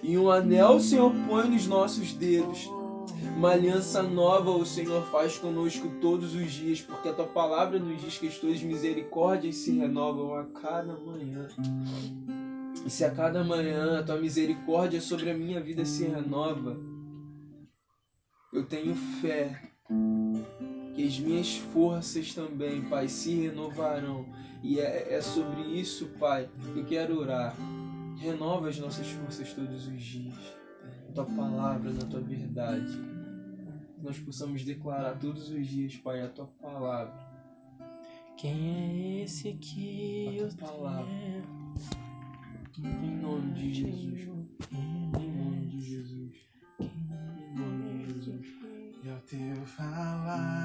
E 0.02 0.16
um 0.16 0.30
anel 0.30 0.76
o 0.76 0.80
Senhor 0.80 1.12
põe 1.28 1.48
nos 1.48 1.66
nossos 1.66 2.12
dedos. 2.12 2.68
Uma 3.36 3.50
aliança 3.50 4.02
nova 4.02 4.50
o 4.50 4.64
Senhor 4.64 5.02
faz 5.06 5.36
conosco 5.36 5.88
todos 6.00 6.34
os 6.34 6.52
dias, 6.52 6.80
porque 6.80 7.08
a 7.08 7.12
tua 7.12 7.26
palavra 7.26 7.78
nos 7.78 8.00
diz 8.00 8.18
que 8.18 8.28
as 8.28 8.38
tuas 8.38 8.62
misericórdias 8.62 9.56
se 9.56 9.72
renovam 9.72 10.34
a 10.34 10.44
cada 10.44 10.94
manhã. 10.94 11.48
E 12.84 12.88
se 12.88 13.04
a 13.04 13.10
cada 13.10 13.42
manhã 13.44 13.98
a 13.98 14.02
tua 14.02 14.16
misericórdia 14.16 15.00
sobre 15.00 15.30
a 15.30 15.34
minha 15.34 15.60
vida 15.60 15.84
se 15.84 16.04
renova, 16.04 16.78
eu 18.52 18.64
tenho 18.64 18.94
fé 18.94 19.70
que 20.94 21.06
as 21.06 21.18
minhas 21.18 21.56
forças 21.72 22.34
também, 22.34 22.82
Pai, 22.82 23.08
se 23.08 23.34
renovarão. 23.34 24.26
E 24.62 24.78
é, 24.78 25.14
é 25.14 25.20
sobre 25.22 25.62
isso, 25.62 26.06
Pai, 26.18 26.48
que 26.72 26.78
eu 26.80 26.84
quero 26.84 27.18
orar. 27.18 27.56
Renova 28.18 28.68
as 28.68 28.78
nossas 28.78 29.08
forças 29.08 29.52
todos 29.54 29.86
os 29.86 30.02
dias. 30.02 30.34
Na 31.08 31.12
tua 31.14 31.24
palavra, 31.26 31.90
na 31.92 32.04
tua 32.04 32.20
verdade. 32.20 32.92
Que 33.94 34.02
nós 34.02 34.18
possamos 34.18 34.64
declarar 34.64 35.18
todos 35.18 35.50
os 35.50 35.66
dias, 35.66 35.96
Pai, 35.96 36.20
a 36.22 36.28
tua 36.28 36.46
palavra. 36.60 37.30
Quem 38.36 39.20
é 39.20 39.22
esse 39.24 39.52
que 39.54 40.28
A 40.28 40.32
eu 40.32 40.48
tua 40.56 40.68
palavra. 40.68 41.04
tenho? 41.04 41.50
Em 43.04 43.16
nome 43.16 43.52
de 43.52 43.74
Jesus. 43.74 44.28
Em 44.72 45.36
nome 45.36 45.66
de 45.66 45.80
Jesus. 45.82 46.19
E 49.02 49.08
ao 49.08 49.16
teu 49.20 49.64
falar, 49.64 50.60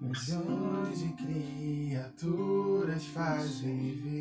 milhões 0.00 1.00
de 1.00 1.08
criaturas 1.14 3.04
faz 3.06 3.58
viver, 3.58 4.20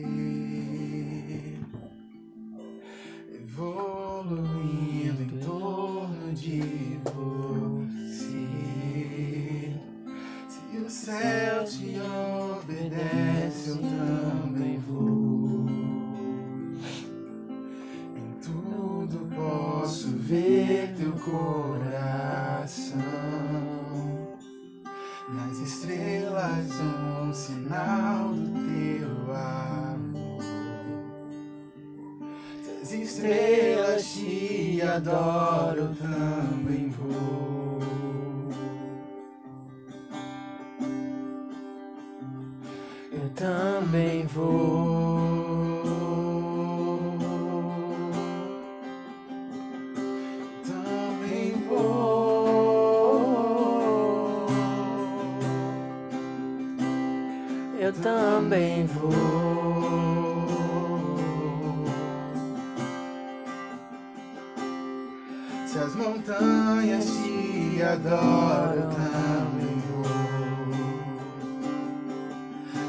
evoluindo 3.36 5.22
em 5.22 5.40
torno 5.46 6.34
de 6.34 7.00
você. 7.04 8.42
Se 10.50 10.78
o 10.78 10.90
céu 10.90 11.66
te 11.66 12.00
obedece, 12.00 13.70
eu 13.70 13.78
também 13.78 14.21
ver 20.32 20.94
teu 20.98 21.12
coração. 21.12 22.98
Nas 25.28 25.58
estrelas, 25.58 26.70
um 26.80 27.34
sinal 27.34 28.30
do 28.30 28.52
teu 28.70 29.10
amor. 29.36 30.42
Se 32.64 32.72
as 32.82 32.92
estrelas 32.94 34.14
te 34.14 34.82
adoram, 34.82 35.94
também 35.96 36.90
vou. 36.90 37.80
Eu 43.12 43.30
também 43.36 44.26
vou. 44.28 45.31
Também 58.52 58.86
vou. 58.86 59.12
Se 65.66 65.80
as 65.80 65.96
montanhas 65.96 67.06
te 67.06 67.82
adoram, 67.82 68.90
também 68.90 69.82
vou. 69.88 70.04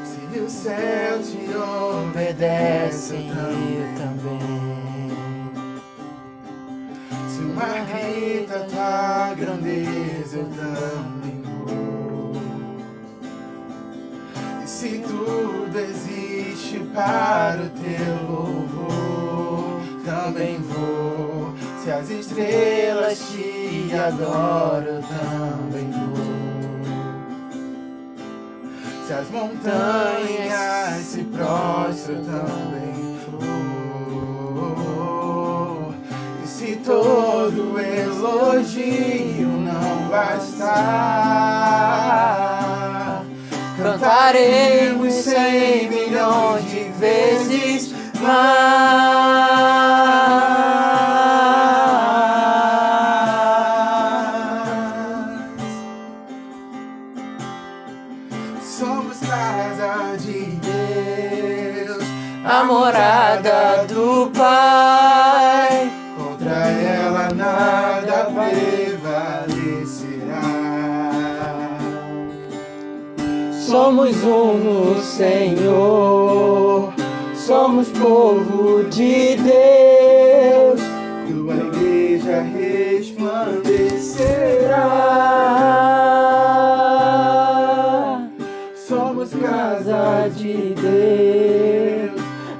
Se 0.04 0.40
o 0.40 0.50
céu 0.50 1.22
te 1.22 1.54
obedece, 1.56 3.14
eu 3.14 3.86
também. 3.96 5.12
Se 7.28 7.40
o 7.40 7.54
mar 7.54 7.86
grita 7.86 8.66
tua 8.68 9.34
grandeza, 9.34 9.81
adoram, 23.96 24.86
eu 24.86 25.02
também 25.02 25.90
vou. 25.90 26.32
Se 29.06 29.12
as 29.12 29.28
montanhas 29.30 31.04
se 31.04 31.24
prostram, 31.24 32.24
também 32.24 33.18
vou. 33.30 34.32
E 36.42 36.46
se 36.46 36.76
todo 36.76 37.78
elogio 37.78 39.48
não 39.48 40.08
bastar, 40.08 40.72
cantaremos 43.76 45.11
casa 89.82 90.30
de 90.36 90.74
Deus. 90.74 92.12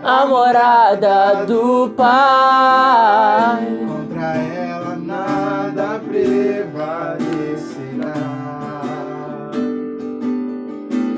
A 0.03 0.27
morada 0.27 1.45
do 1.47 1.89
Pai. 1.91 3.65
Contra 3.87 4.35
ela 4.37 4.97
nada 4.97 6.01
prevalecerá. 6.01 7.23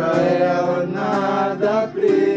Contra 0.00 0.22
ela 0.22 0.86
nada 0.86 1.86
prevalecerá. 1.88 2.29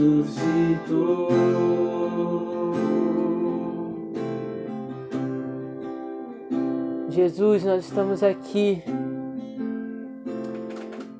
Ressuscitou. 0.00 1.28
Jesus, 7.10 7.64
nós 7.64 7.84
estamos 7.84 8.22
aqui 8.22 8.82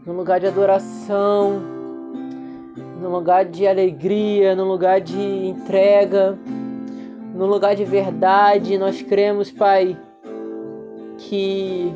num 0.06 0.14
lugar 0.16 0.40
de 0.40 0.46
adoração, 0.46 1.60
num 3.00 3.10
lugar 3.10 3.44
de 3.44 3.66
alegria, 3.66 4.56
num 4.56 4.68
lugar 4.68 5.00
de 5.00 5.20
entrega, 5.20 6.38
num 7.34 7.46
lugar 7.46 7.74
de 7.76 7.84
verdade. 7.84 8.78
Nós 8.78 9.02
cremos, 9.02 9.50
Pai, 9.50 9.98
que 11.18 11.92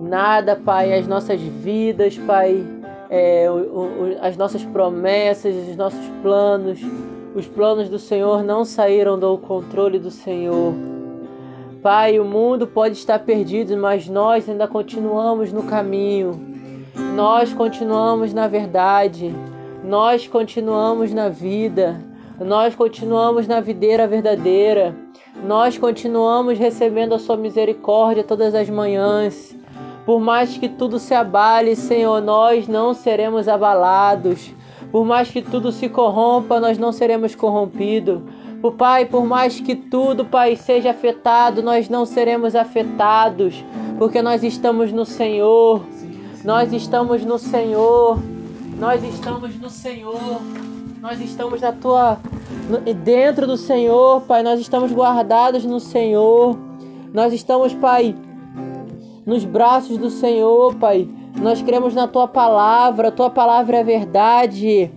nada, 0.00 0.56
Pai, 0.56 0.96
as 0.98 1.06
nossas 1.06 1.40
vidas, 1.40 2.16
Pai, 2.16 2.64
é, 3.10 3.50
o- 3.50 3.54
o- 3.54 4.16
as 4.20 4.36
nossas 4.36 4.64
promessas, 4.64 5.54
os 5.68 5.76
nossos 5.76 6.06
planos, 6.22 6.78
os 7.34 7.46
planos 7.46 7.88
do 7.88 7.98
Senhor 7.98 8.42
não 8.44 8.64
saíram 8.64 9.18
do 9.18 9.36
controle 9.36 9.98
do 9.98 10.10
Senhor. 10.10 10.72
Pai, 11.82 12.20
o 12.20 12.24
mundo 12.24 12.66
pode 12.66 12.94
estar 12.94 13.18
perdido, 13.20 13.76
mas 13.76 14.08
nós 14.08 14.48
ainda 14.48 14.68
continuamos 14.68 15.52
no 15.52 15.62
caminho. 15.62 16.38
Nós 17.14 17.52
continuamos 17.52 18.32
na 18.34 18.46
verdade. 18.46 19.34
Nós 19.82 20.26
continuamos 20.26 21.12
na 21.12 21.28
vida. 21.28 22.00
Nós 22.38 22.74
continuamos 22.74 23.46
na 23.48 23.60
videira 23.60 24.06
verdadeira. 24.06 24.94
Nós 25.44 25.78
continuamos 25.78 26.58
recebendo 26.58 27.14
a 27.14 27.18
sua 27.18 27.36
misericórdia 27.36 28.22
todas 28.24 28.54
as 28.54 28.68
manhãs. 28.68 29.56
Por 30.10 30.18
mais 30.18 30.58
que 30.58 30.68
tudo 30.68 30.98
se 30.98 31.14
abale, 31.14 31.76
Senhor, 31.76 32.20
nós 32.20 32.66
não 32.66 32.92
seremos 32.92 33.46
abalados. 33.46 34.52
Por 34.90 35.04
mais 35.04 35.30
que 35.30 35.40
tudo 35.40 35.70
se 35.70 35.88
corrompa, 35.88 36.58
nós 36.58 36.76
não 36.76 36.90
seremos 36.90 37.36
corrompidos. 37.36 38.20
O 38.60 38.72
Pai, 38.72 39.04
por 39.04 39.24
mais 39.24 39.60
que 39.60 39.76
tudo, 39.76 40.24
Pai, 40.24 40.56
seja 40.56 40.90
afetado, 40.90 41.62
nós 41.62 41.88
não 41.88 42.04
seremos 42.04 42.56
afetados, 42.56 43.64
porque 43.98 44.20
nós 44.20 44.42
estamos 44.42 44.90
no 44.90 45.04
Senhor. 45.04 45.80
Nós 46.44 46.72
estamos 46.72 47.24
no 47.24 47.38
Senhor. 47.38 48.18
Nós 48.80 49.04
estamos 49.04 49.56
no 49.60 49.70
Senhor. 49.70 50.42
Nós 51.00 51.20
estamos 51.20 51.60
na 51.60 51.70
tua 51.70 52.18
dentro 53.04 53.46
do 53.46 53.56
Senhor, 53.56 54.22
Pai. 54.22 54.42
Nós 54.42 54.58
estamos 54.58 54.90
guardados 54.90 55.64
no 55.64 55.78
Senhor. 55.78 56.58
Nós 57.14 57.32
estamos, 57.32 57.72
Pai, 57.74 58.16
nos 59.24 59.44
braços 59.44 59.98
do 59.98 60.10
Senhor, 60.10 60.74
Pai. 60.76 61.08
Nós 61.40 61.62
cremos 61.62 61.94
na 61.94 62.08
tua 62.08 62.26
palavra, 62.26 63.08
a 63.08 63.12
tua 63.12 63.30
palavra 63.30 63.78
é 63.78 63.84
verdade. 63.84 64.90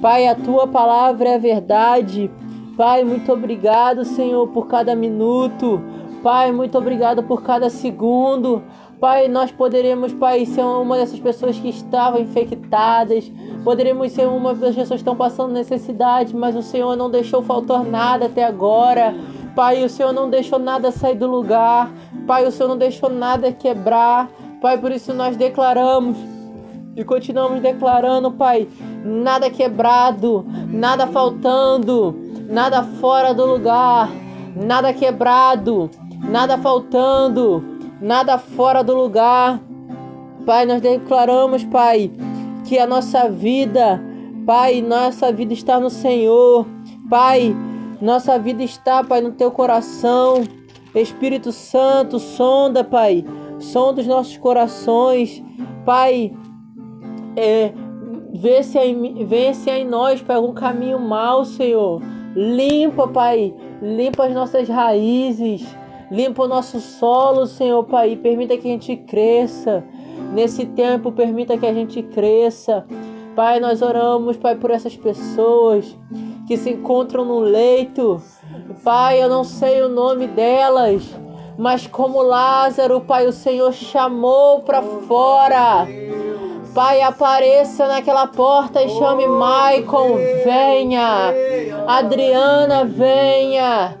Pai, 0.00 0.26
a 0.26 0.34
tua 0.34 0.66
palavra 0.66 1.30
é 1.30 1.38
verdade. 1.38 2.30
Pai, 2.76 3.04
muito 3.04 3.32
obrigado, 3.32 4.04
Senhor, 4.04 4.48
por 4.48 4.66
cada 4.66 4.94
minuto. 4.94 5.80
Pai, 6.22 6.52
muito 6.52 6.76
obrigado 6.76 7.22
por 7.22 7.42
cada 7.42 7.70
segundo. 7.70 8.62
Pai, 9.00 9.28
nós 9.28 9.50
poderemos, 9.50 10.12
Pai, 10.12 10.44
ser 10.44 10.62
uma 10.62 10.98
dessas 10.98 11.18
pessoas 11.18 11.58
que 11.58 11.70
estavam 11.70 12.20
infectadas. 12.20 13.32
Poderemos 13.64 14.12
ser 14.12 14.28
uma 14.28 14.54
das 14.54 14.74
pessoas 14.74 14.88
que 14.88 14.96
estão 14.96 15.16
passando 15.16 15.52
necessidade, 15.52 16.36
mas 16.36 16.54
o 16.54 16.60
Senhor 16.60 16.94
não 16.96 17.10
deixou 17.10 17.42
faltar 17.42 17.82
nada 17.82 18.26
até 18.26 18.44
agora. 18.44 19.14
Pai, 19.54 19.84
o 19.84 19.88
Senhor 19.88 20.12
não 20.12 20.30
deixou 20.30 20.58
nada 20.58 20.90
sair 20.90 21.16
do 21.16 21.26
lugar. 21.26 21.90
Pai, 22.26 22.46
o 22.46 22.52
Senhor 22.52 22.68
não 22.68 22.78
deixou 22.78 23.10
nada 23.10 23.52
quebrar. 23.52 24.28
Pai, 24.60 24.78
por 24.78 24.92
isso 24.92 25.12
nós 25.12 25.36
declaramos 25.36 26.16
e 26.96 27.04
continuamos 27.04 27.60
declarando, 27.60 28.30
Pai, 28.32 28.68
nada 29.04 29.48
quebrado, 29.48 30.44
nada 30.68 31.06
faltando, 31.06 32.14
nada 32.48 32.82
fora 32.82 33.32
do 33.32 33.46
lugar, 33.46 34.10
nada 34.54 34.92
quebrado, 34.92 35.90
nada 36.28 36.58
faltando, 36.58 37.64
nada 38.00 38.38
fora 38.38 38.82
do 38.82 38.94
lugar. 38.94 39.60
Pai, 40.44 40.66
nós 40.66 40.80
declaramos, 40.80 41.64
Pai, 41.64 42.10
que 42.66 42.78
a 42.78 42.86
nossa 42.86 43.28
vida, 43.28 44.02
Pai, 44.44 44.82
nossa 44.82 45.32
vida 45.32 45.52
está 45.52 45.78
no 45.78 45.90
Senhor. 45.90 46.66
Pai, 47.08 47.54
nossa 48.00 48.38
vida 48.38 48.62
está, 48.62 49.04
Pai, 49.04 49.20
no 49.20 49.32
teu 49.32 49.50
coração. 49.50 50.44
Espírito 50.94 51.52
Santo, 51.52 52.18
sonda, 52.18 52.82
Pai 52.82 53.24
som 53.60 53.92
dos 53.92 54.06
nossos 54.06 54.36
corações. 54.38 55.42
Pai, 55.84 56.32
é, 57.36 57.72
vê 58.34 58.62
se, 58.62 58.78
em, 58.78 59.24
vê 59.24 59.54
se 59.54 59.70
em 59.70 59.84
nós, 59.84 60.20
Pai, 60.22 60.36
algum 60.36 60.52
caminho 60.52 60.98
mal, 60.98 61.44
Senhor. 61.44 62.02
Limpa, 62.34 63.08
Pai, 63.08 63.54
limpa 63.82 64.26
as 64.26 64.34
nossas 64.34 64.68
raízes, 64.68 65.66
limpa 66.10 66.44
o 66.44 66.48
nosso 66.48 66.80
solo, 66.80 67.46
Senhor, 67.46 67.84
Pai, 67.84 68.16
permita 68.16 68.56
que 68.56 68.68
a 68.68 68.72
gente 68.72 68.96
cresça. 68.96 69.84
Nesse 70.32 70.64
tempo, 70.64 71.10
permita 71.10 71.58
que 71.58 71.66
a 71.66 71.74
gente 71.74 72.02
cresça. 72.02 72.86
Pai, 73.40 73.58
nós 73.58 73.80
oramos, 73.80 74.36
Pai, 74.36 74.54
por 74.54 74.70
essas 74.70 74.94
pessoas 74.94 75.96
que 76.46 76.58
se 76.58 76.72
encontram 76.72 77.24
no 77.24 77.38
leito. 77.38 78.20
Pai, 78.84 79.22
eu 79.22 79.30
não 79.30 79.44
sei 79.44 79.80
o 79.80 79.88
nome 79.88 80.26
delas, 80.26 81.02
mas 81.56 81.86
como 81.86 82.20
Lázaro, 82.20 83.00
Pai, 83.00 83.26
o 83.26 83.32
Senhor 83.32 83.72
chamou 83.72 84.60
para 84.60 84.82
fora. 84.82 85.86
Pai, 86.74 87.00
apareça 87.00 87.88
naquela 87.88 88.26
porta 88.26 88.82
e 88.82 88.90
chame 88.90 89.26
Maicon, 89.26 90.16
venha. 90.44 91.32
Adriana, 91.86 92.84
venha. 92.84 93.98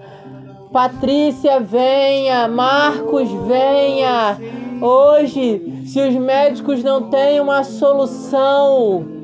Patrícia, 0.70 1.58
venha. 1.60 2.46
Marcos, 2.46 3.30
venha. 3.46 4.38
Hoje, 4.82 5.82
se 5.86 5.98
os 5.98 6.14
médicos 6.14 6.84
não 6.84 7.08
têm 7.08 7.40
uma 7.40 7.64
solução, 7.64 9.19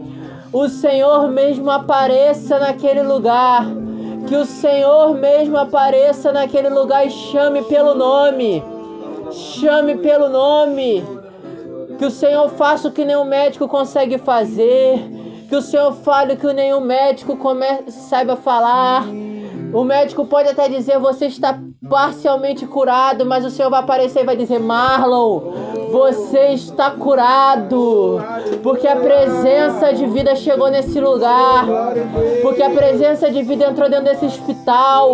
o 0.59 0.71
Senhor 0.71 1.29
mesmo 1.29 1.71
apareça 1.71 2.59
naquele 2.59 3.03
lugar. 3.03 3.67
Que 4.27 4.35
o 4.37 4.47
Senhor 4.47 5.15
mesmo 5.15 5.59
apareça 5.59 6.33
naquele 6.33 6.71
lugar 6.71 7.07
e 7.07 7.11
chame 7.11 7.63
pelo 7.65 7.95
nome. 7.95 8.65
Chame 9.31 9.99
pelo 9.99 10.31
nome. 10.31 11.05
Que 11.99 12.07
o 12.07 12.11
Senhor 12.11 12.49
faça 12.49 12.89
o 12.89 12.91
que 12.91 13.05
nenhum 13.05 13.25
médico 13.25 13.69
consegue 13.69 14.17
fazer. 14.17 14.99
Que 15.47 15.57
o 15.57 15.61
Senhor 15.61 15.93
fale 15.93 16.33
o 16.33 16.37
que 16.39 16.51
nenhum 16.55 16.81
médico 16.81 17.39
saiba 17.89 18.35
falar. 18.35 19.05
O 19.77 19.85
médico 19.85 20.25
pode 20.25 20.49
até 20.49 20.71
dizer 20.71 20.99
você 20.99 21.27
está 21.27 21.61
parcialmente 21.87 22.67
curado, 22.67 23.27
mas 23.27 23.45
o 23.45 23.51
Senhor 23.51 23.69
vai 23.69 23.81
aparecer 23.81 24.23
e 24.23 24.25
vai 24.25 24.35
dizer: 24.35 24.59
Marlon, 24.59 25.53
você 25.93 26.47
está 26.55 26.93
curado, 26.93 28.19
porque 28.63 28.89
a 28.89 28.97
presença 28.97 29.93
de 29.93 30.07
vida 30.07 30.35
chegou 30.35 30.71
nesse 30.71 30.99
lugar, 30.99 31.67
porque 32.41 32.63
a 32.63 32.71
presença 32.71 33.31
de 33.31 33.43
vida 33.43 33.67
entrou 33.67 33.91
dentro 33.91 34.07
desse 34.07 34.25
hospital, 34.25 35.11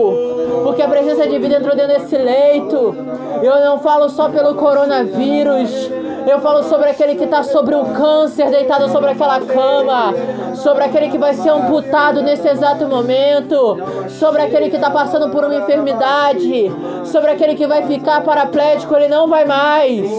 porque 0.62 0.80
a 0.80 0.88
presença 0.88 1.26
de 1.26 1.40
vida 1.40 1.56
entrou 1.56 1.74
dentro 1.74 1.98
desse 1.98 2.16
leito. 2.16 2.94
Eu 3.42 3.64
não 3.64 3.80
falo 3.80 4.08
só 4.10 4.28
pelo 4.28 4.54
coronavírus. 4.54 5.90
Eu 6.26 6.40
falo 6.40 6.62
sobre 6.64 6.90
aquele 6.90 7.14
que 7.14 7.24
está 7.24 7.42
sobre 7.42 7.74
um 7.74 7.92
câncer, 7.94 8.50
deitado 8.50 8.88
sobre 8.90 9.10
aquela 9.10 9.40
cama, 9.40 10.14
sobre 10.54 10.84
aquele 10.84 11.10
que 11.10 11.18
vai 11.18 11.34
ser 11.34 11.50
amputado 11.50 12.22
nesse 12.22 12.46
exato 12.48 12.86
momento, 12.86 13.78
sobre 14.08 14.42
aquele 14.42 14.70
que 14.70 14.76
está 14.76 14.90
passando 14.90 15.30
por 15.30 15.44
uma 15.44 15.56
enfermidade, 15.56 16.72
sobre 17.04 17.30
aquele 17.32 17.54
que 17.54 17.66
vai 17.66 17.86
ficar 17.86 18.22
paraplégico, 18.22 18.94
ele 18.94 19.08
não 19.08 19.28
vai 19.28 19.44
mais. 19.44 20.10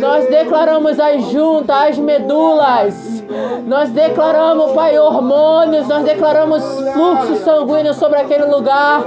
Nós 0.00 0.28
declaramos 0.28 0.98
as 0.98 1.24
juntas, 1.30 1.76
as 1.76 1.98
medulas, 1.98 3.24
nós 3.66 3.90
declaramos, 3.90 4.72
Pai, 4.72 4.98
hormônios, 4.98 5.86
nós 5.86 6.04
declaramos 6.04 6.62
fluxo 6.92 7.36
sanguíneo 7.44 7.94
sobre 7.94 8.18
aquele 8.18 8.44
lugar. 8.44 9.04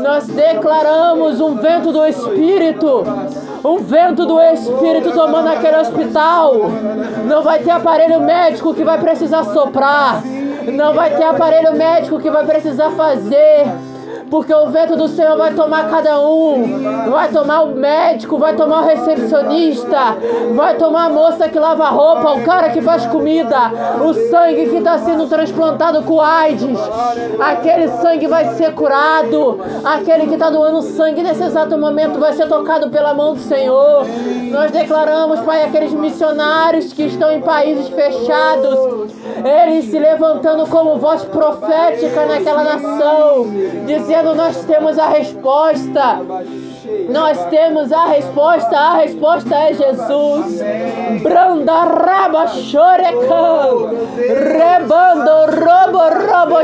Nós 0.00 0.26
declaramos 0.26 1.40
um 1.40 1.56
vento 1.56 1.90
do 1.90 2.04
Espírito 2.06 3.04
um 3.64 3.78
vento 3.78 4.26
do 4.26 4.40
Espírito 4.40 5.12
tomando 5.12 5.48
aquele 5.48 5.76
hospital. 5.76 6.54
Não 7.26 7.42
vai 7.42 7.60
ter 7.60 7.70
aparelho 7.70 8.20
médico 8.20 8.74
que 8.74 8.84
vai 8.84 8.98
precisar 8.98 9.44
soprar. 9.44 10.22
Não 10.72 10.94
vai 10.94 11.16
ter 11.16 11.24
aparelho 11.24 11.74
médico 11.74 12.20
que 12.20 12.30
vai 12.30 12.44
precisar 12.44 12.90
fazer 12.90 13.66
porque 14.30 14.52
o 14.52 14.66
vento 14.66 14.96
do 14.96 15.08
Senhor 15.08 15.36
vai 15.36 15.54
tomar 15.54 15.88
cada 15.90 16.20
um, 16.20 17.10
vai 17.10 17.28
tomar 17.28 17.62
o 17.62 17.74
médico, 17.74 18.38
vai 18.38 18.54
tomar 18.54 18.82
o 18.82 18.86
recepcionista, 18.86 20.16
vai 20.54 20.76
tomar 20.76 21.06
a 21.06 21.08
moça 21.08 21.48
que 21.48 21.58
lava 21.58 21.88
roupa, 21.88 22.32
o 22.32 22.44
cara 22.44 22.70
que 22.70 22.80
faz 22.80 23.06
comida, 23.06 23.70
o 24.04 24.12
sangue 24.30 24.68
que 24.68 24.76
está 24.76 24.98
sendo 24.98 25.26
transplantado 25.26 26.02
com 26.02 26.20
AIDS, 26.20 26.78
aquele 27.40 27.88
sangue 27.88 28.26
vai 28.26 28.44
ser 28.54 28.74
curado, 28.74 29.60
aquele 29.84 30.26
que 30.26 30.34
está 30.34 30.50
doando 30.50 30.82
sangue 30.82 31.22
nesse 31.22 31.42
exato 31.42 31.78
momento 31.78 32.18
vai 32.18 32.32
ser 32.32 32.48
tocado 32.48 32.90
pela 32.90 33.14
mão 33.14 33.34
do 33.34 33.40
Senhor. 33.40 34.04
Nós 34.50 34.70
declaramos, 34.70 35.40
Pai, 35.40 35.62
aqueles 35.62 35.92
missionários 35.92 36.92
que 36.92 37.04
estão 37.04 37.30
em 37.30 37.40
países 37.40 37.88
fechados, 37.88 39.12
eles 39.44 39.86
se 39.86 39.98
levantando 39.98 40.66
como 40.68 40.96
voz 40.98 41.24
profética 41.24 42.26
naquela 42.26 42.64
nação, 42.64 43.46
dizendo 43.86 44.17
Nós 44.22 44.64
temos 44.64 44.98
a 44.98 45.08
resposta. 45.08 46.20
Nós 47.08 47.42
temos 47.46 47.92
a 47.92 48.06
resposta, 48.06 48.76
a 48.76 48.94
resposta 48.98 49.54
é 49.54 49.74
Jesus. 49.74 50.60
Branda 51.22 51.84
raba 51.84 52.46
chorecan, 52.48 53.90
rebando 54.16 55.30
robo 55.58 55.98
robo. 55.98 56.58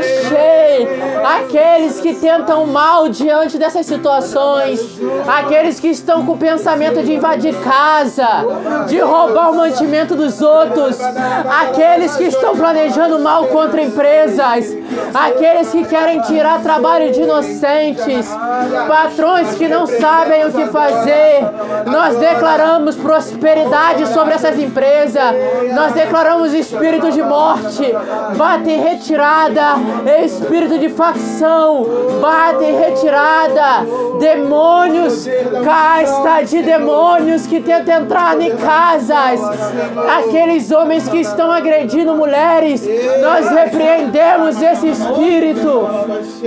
Aqueles 1.23 1.99
que 1.99 2.13
tentam 2.15 2.67
mal 2.67 3.09
diante 3.09 3.57
dessas 3.57 3.85
situações, 3.85 4.79
aqueles 5.27 5.79
que 5.79 5.87
estão 5.87 6.25
com 6.25 6.33
o 6.33 6.37
pensamento 6.37 7.03
de 7.03 7.13
invadir 7.13 7.55
casa, 7.61 8.27
de 8.87 8.99
roubar 8.99 9.51
o 9.51 9.55
mantimento 9.55 10.15
dos 10.15 10.41
outros, 10.41 10.97
aqueles 11.01 12.15
que 12.15 12.25
estão 12.25 12.55
planejando 12.55 13.19
mal 13.19 13.47
contra 13.47 13.81
empresas, 13.81 14.75
aqueles 15.13 15.71
que 15.71 15.85
querem 15.85 16.21
tirar 16.21 16.61
trabalho 16.61 17.11
de 17.11 17.21
inocentes, 17.21 18.27
patrões 18.87 19.55
que 19.55 19.67
não 19.67 19.85
sabem 19.87 20.14
o 20.47 20.51
que 20.51 20.65
fazer. 20.67 21.41
Nós 21.85 22.17
declaramos 22.17 22.95
prosperidade 22.95 24.07
sobre 24.07 24.33
essas 24.33 24.57
empresas. 24.57 25.35
Nós 25.73 25.93
declaramos 25.93 26.53
espírito 26.53 27.11
de 27.11 27.21
morte, 27.21 27.93
bate 28.37 28.69
em 28.69 28.81
retirada, 28.81 29.75
espírito 30.23 30.79
de 30.79 30.89
facção, 30.89 31.85
bate 32.21 32.63
em 32.63 32.77
retirada, 32.77 33.85
demônios, 34.19 35.27
casta 35.63 36.43
de 36.43 36.61
demônios 36.61 37.45
que 37.45 37.59
tentam 37.61 38.01
entrar 38.01 38.39
em 38.39 38.55
casas, 38.57 39.39
aqueles 40.17 40.71
homens 40.71 41.07
que 41.07 41.17
estão 41.17 41.51
agredindo 41.51 42.15
mulheres, 42.15 42.87
nós 43.21 43.49
repreendemos 43.49 44.61
esse 44.61 44.87
espírito, 44.87 45.87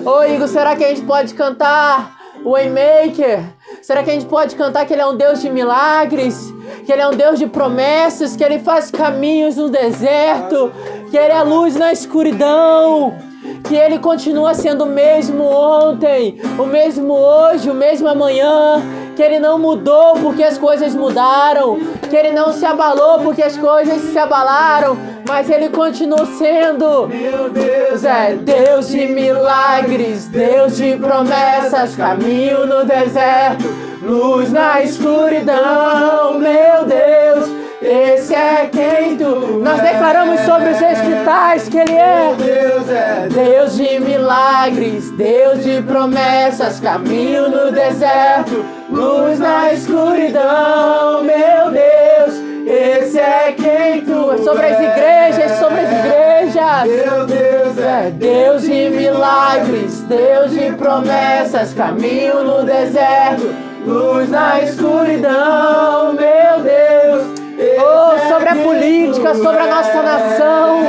Ô 0.04 0.24
Igor, 0.24 0.48
será 0.48 0.76
que 0.76 0.84
a 0.84 0.88
gente 0.90 1.04
pode 1.04 1.34
cantar 1.36 2.18
o 2.44 2.52
Waymaker? 2.52 3.44
Será 3.84 4.02
que 4.02 4.10
a 4.10 4.14
gente 4.14 4.26
pode 4.26 4.56
cantar 4.56 4.86
que 4.86 4.94
Ele 4.94 5.02
é 5.02 5.06
um 5.06 5.16
Deus 5.16 5.42
de 5.42 5.50
milagres? 5.50 6.52
Que 6.86 6.92
Ele 6.92 7.04
é 7.04 7.08
um 7.08 7.16
Deus 7.16 7.38
de 7.38 7.46
promessas? 7.46 8.36
Que 8.36 8.44
Ele 8.44 8.58
faz 8.58 8.90
caminhos 8.90 9.58
no 9.58 9.70
deserto? 9.70 10.72
Que 11.12 11.18
Ele 11.18 11.34
é 11.34 11.44
luz 11.44 11.76
na 11.76 11.92
escuridão? 11.92 13.16
Que 13.64 13.76
Ele 13.76 14.00
continua 14.00 14.54
sendo 14.54 14.84
o 14.84 14.88
mesmo 14.88 15.44
ontem, 15.44 16.40
o 16.60 16.66
mesmo 16.66 17.14
hoje, 17.14 17.70
o 17.70 17.74
mesmo 17.74 18.08
amanhã? 18.08 18.82
Que 19.16 19.24
Ele 19.24 19.40
não 19.40 19.58
mudou 19.58 20.14
porque 20.16 20.44
as 20.44 20.58
coisas 20.58 20.96
mudaram? 20.96 21.80
Que 22.10 22.16
Ele 22.16 22.32
não 22.32 22.54
se 22.54 22.66
abalou 22.66 23.20
porque 23.20 23.42
as 23.42 23.58
coisas 23.58 24.02
se 24.02 24.18
abalaram? 24.18 24.98
mas 25.32 25.50
ele 25.50 25.70
continua 25.70 26.26
sendo. 26.26 27.08
Meu 27.08 27.50
Deus 27.50 28.04
é 28.04 28.36
Deus 28.36 28.90
de 28.90 29.08
milagres, 29.08 30.28
Deus 30.28 30.76
de 30.76 30.98
promessas, 30.98 31.96
caminho 31.96 32.66
no 32.68 32.84
deserto, 32.84 33.64
luz 34.02 34.52
na 34.52 34.82
escuridão, 34.82 36.38
meu 36.38 36.86
Deus. 36.86 37.61
Esse 37.82 38.36
é 38.36 38.70
quem 38.72 39.18
tu. 39.18 39.60
Nós 39.64 39.82
declaramos 39.82 40.40
sobre 40.42 40.70
os 40.70 40.80
hospitais 40.80 41.68
que 41.68 41.78
Ele 41.80 41.96
é. 41.96 42.36
Deus 42.38 42.90
é 42.90 43.28
Deus 43.28 43.76
de 43.76 44.00
milagres, 44.00 45.10
Deus 45.12 45.64
de 45.64 45.82
promessas, 45.82 46.80
caminho 46.80 47.50
no 47.50 47.72
deserto, 47.72 48.64
luz 48.88 49.40
na 49.40 49.74
escuridão, 49.74 51.24
meu 51.24 51.72
Deus. 51.72 52.40
Esse 52.68 53.20
é 53.20 53.56
quem 53.58 54.06
tu 54.06 54.32
é. 54.32 54.38
Sobre 54.38 54.68
as 54.68 54.80
igrejas, 54.80 55.58
sobre 55.58 55.80
as 55.80 55.92
igrejas. 55.92 56.84
Meu 56.86 57.26
Deus 57.26 57.78
É 57.80 58.12
Deus 58.12 58.62
de 58.62 58.90
milagres, 58.92 60.02
Deus 60.02 60.52
de 60.52 60.72
promessas, 60.74 61.74
caminho 61.74 62.44
no 62.44 62.64
deserto, 62.64 63.52
luz 63.88 64.30
na 64.30 64.62
escuridão, 64.62 66.14
meu 66.14 66.64
Deus. 66.64 67.41
Oh, 67.80 68.18
sobre 68.28 68.50
a 68.50 68.56
política, 68.56 69.36
sobre 69.36 69.58
a 69.62 69.68
nossa 69.68 70.02
nação. 70.02 70.80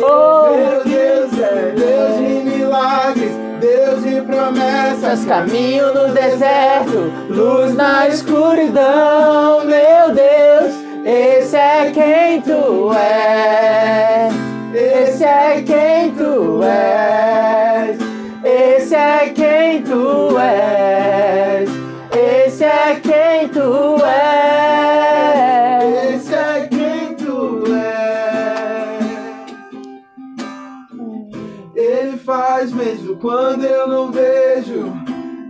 Oh, 0.00 0.50
Meu 0.56 0.84
Deus 0.84 1.38
é 1.40 1.74
Deus 1.76 2.16
de 2.18 2.56
milagres, 2.56 3.32
Deus 3.60 4.02
de 4.04 4.20
promessas. 4.22 5.24
caminho 5.24 5.92
no 5.92 6.12
deserto, 6.14 7.12
luz 7.28 7.74
na 7.74 8.08
escuridão, 8.08 9.64
meu 9.64 10.14
Deus. 10.14 10.74
Esse 11.04 11.56
é 11.56 11.90
quem 11.92 12.40
tu 12.42 12.92
és. 12.94 14.32
Esse 14.74 15.24
é 15.24 15.62
quem 15.66 16.12
tu 16.12 16.60
és. 16.62 17.98
Esse 18.44 18.94
é 18.94 19.32
quem 19.34 19.82
tu 19.82 20.36
és. 20.38 21.68
Esse 22.46 22.64
é 22.64 23.00
quem 23.02 23.48
tu 23.48 23.96
és. 24.04 24.59
Faz 32.30 32.72
mesmo 32.72 33.16
quando 33.16 33.64
eu 33.64 33.88
não 33.88 34.12
vejo. 34.12 34.92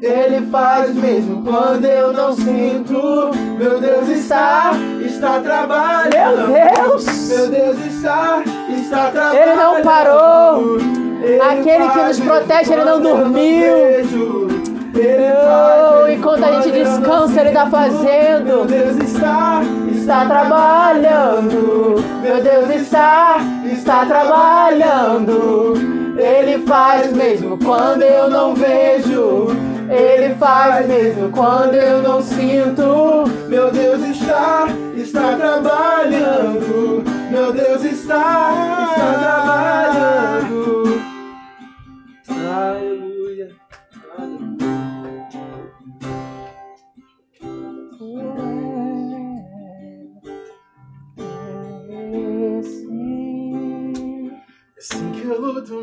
Ele 0.00 0.46
faz 0.50 0.94
mesmo 0.94 1.44
quando 1.44 1.84
eu 1.84 2.10
não 2.10 2.32
sinto. 2.32 3.30
Meu 3.58 3.78
Deus 3.78 4.08
está, 4.08 4.70
está 5.04 5.40
trabalhando. 5.40 6.48
Meu 6.48 6.74
Deus! 6.74 7.28
Meu 7.28 7.48
Deus 7.50 7.78
está, 7.84 8.42
está 8.70 9.10
trabalhando. 9.10 9.36
Ele 9.36 9.54
não 9.56 9.82
parou. 9.82 10.78
Ele 11.22 11.40
Aquele 11.42 11.90
que 11.90 12.02
nos 12.02 12.20
protege, 12.20 12.72
ele 12.72 12.84
não 12.84 13.02
dormiu. 13.02 13.74
Oh, 16.02 16.08
faz 16.08 16.08
enquanto 16.08 16.44
a 16.44 16.62
gente 16.62 16.68
não 16.68 16.98
descansa, 16.98 17.40
ele 17.42 17.50
tá 17.50 17.64
sinto. 17.64 17.70
fazendo. 17.70 18.44
Meu 18.44 18.64
Deus 18.64 18.96
está, 18.96 19.62
Está 19.92 20.24
trabalhando, 20.24 22.02
meu 22.20 22.42
Deus 22.42 22.70
está, 22.70 23.36
está 23.64 24.06
trabalhando. 24.06 25.74
Ele 26.20 26.64
faz 26.66 27.12
mesmo 27.12 27.58
quando 27.58 28.02
eu 28.02 28.28
não 28.28 28.54
vejo. 28.54 29.48
Ele 29.90 30.34
faz 30.36 30.86
mesmo 30.86 31.30
quando 31.30 31.74
eu 31.74 32.02
não 32.02 32.22
sinto. 32.22 33.24
Meu 33.48 33.70
Deus 33.70 34.02
está, 34.02 34.68
está 34.94 35.36
trabalhando. 35.36 37.02
Meu 37.30 37.52
Deus 37.52 37.82
está, 37.84 38.52
está 38.90 39.18
trabalhando. 39.18 40.19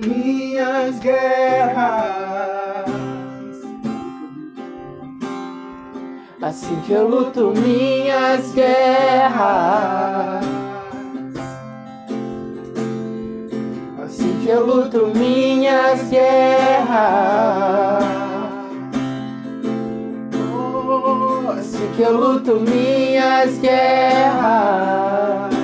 Minhas 0.05 0.99
guerras. 0.99 2.85
Assim 6.41 6.79
que 6.85 6.93
eu 6.93 7.07
luto 7.09 7.51
minhas 7.55 8.53
guerras. 8.53 10.45
Assim 14.03 14.39
que 14.41 14.49
eu 14.49 14.65
luto 14.65 15.07
minhas 15.15 16.03
guerras. 16.09 18.03
Oh, 20.53 21.49
Assim 21.49 21.91
que 21.95 22.01
eu 22.03 22.17
luto 22.17 22.59
minhas 22.59 23.57
guerras. 23.57 25.56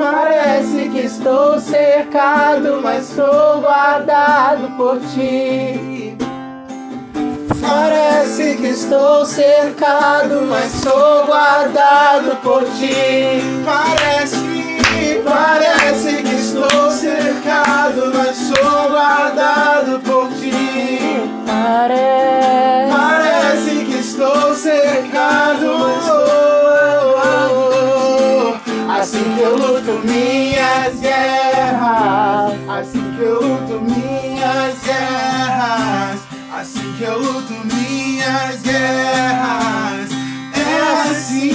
Parece 0.00 0.88
que 0.88 1.00
estou 1.00 1.60
cercado, 1.60 2.80
mas 2.82 3.04
sou 3.04 3.60
guardado 3.60 4.74
por 4.78 4.98
ti. 5.12 6.16
Parece 7.60 8.56
que 8.56 8.68
estou 8.68 9.26
cercado, 9.26 10.46
mas 10.48 10.72
sou 10.72 11.26
guardado 11.26 12.34
por 12.42 12.64
ti. 12.78 13.42
Parece, 13.66 15.22
parece 15.22 16.22
que 16.22 16.34
estou 16.34 16.90
cercado, 16.90 18.10
mas 18.14 18.36
sou 18.38 18.88
guardado 18.88 20.00
por 20.00 20.28
ti. 20.40 20.98
Parece. 21.46 22.90
Parece 22.90 23.84
que 23.84 23.98
estou 23.98 24.54
cercado, 24.54 25.78
mas 25.78 26.09
Assim 29.00 29.24
que 29.34 29.40
eu 29.40 29.56
luto 29.56 30.06
minhas 30.06 31.00
guerras, 31.00 32.52
assim 32.68 33.14
que 33.16 33.22
eu 33.22 33.40
luto 33.40 33.80
minhas 33.80 34.78
guerras, 34.84 36.20
assim 36.52 36.92
que 36.98 37.04
eu 37.04 37.18
luto 37.18 37.54
minhas 37.64 38.60
guerras. 38.60 40.10
É 40.54 40.82
assim, 41.08 41.48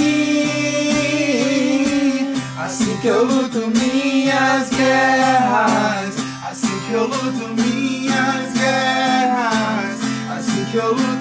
assim 2.57 2.97
que 2.97 3.07
eu 3.07 3.25
luto 3.25 3.67
minhas 3.67 4.69
guerras, 4.71 6.15
assim 6.49 6.79
que 6.87 6.93
eu 6.93 7.03
luto 7.03 7.47
minhas 7.61 8.53
guerras, 8.53 9.99
assim 10.35 10.65
que 10.71 10.77
eu 10.77 10.95
luto 10.95 11.14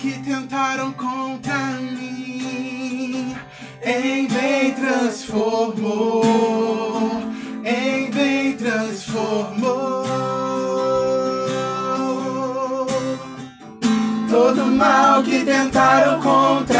que 0.00 0.18
tentaram 0.20 0.92
contra 0.92 1.54
mim, 1.72 3.36
em 3.84 4.26
bem 4.28 4.72
transformou, 4.72 6.22
em 7.62 8.10
bem 8.10 8.56
transformou. 8.56 10.06
Todo 14.30 14.64
mal 14.64 15.22
que 15.22 15.44
tentaram 15.44 16.18
contra 16.22 16.79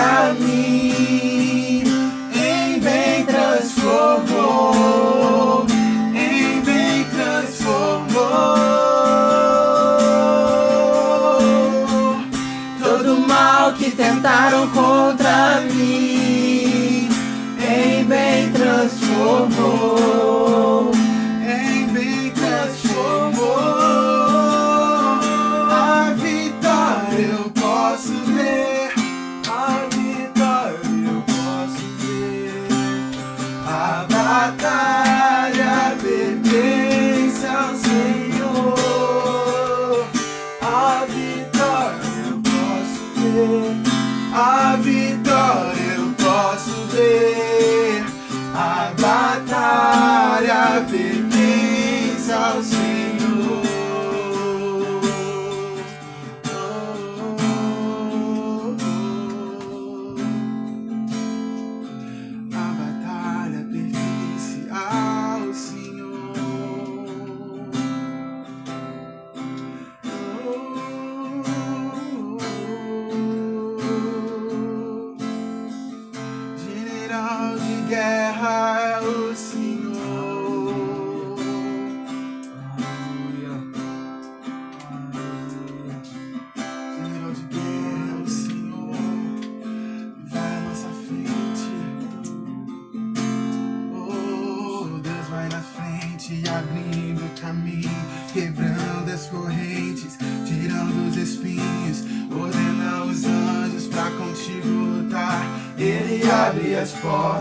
atentaram 14.20 14.68
contra 14.68 15.29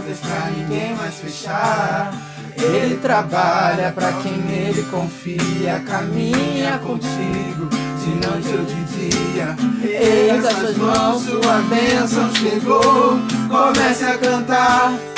portas 0.10 0.20
pra 0.20 0.50
ninguém 0.52 0.96
mais 0.96 1.16
fechar. 1.16 2.12
Ele 2.58 2.98
trabalha 2.98 3.92
pra 3.92 4.12
quem 4.14 4.34
ele 4.52 4.84
confia, 4.84 5.82
caminha 5.86 6.80
contigo 6.80 7.70
de 7.70 8.28
noite 8.28 8.50
ou 8.58 8.66
de 8.66 8.84
dia. 8.86 9.56
Ele 9.84 10.42
suas 10.42 10.78
mãos, 10.78 11.24
sua 11.24 11.62
bênção 11.70 12.34
chegou. 12.36 13.20
Comece 13.50 14.04
a 14.06 14.18
cantar. 14.18 15.09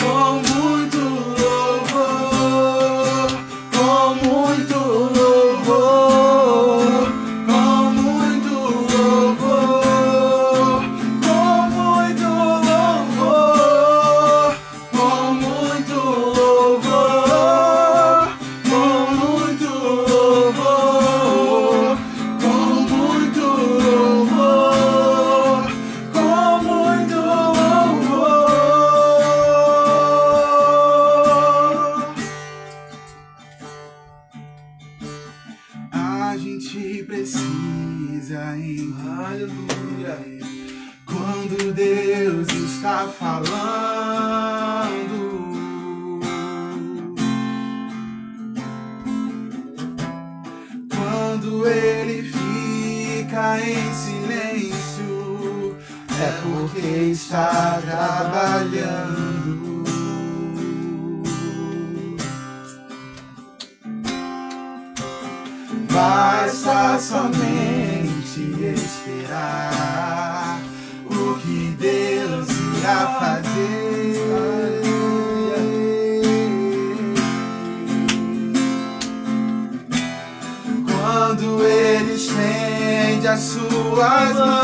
wise 84.02 84.61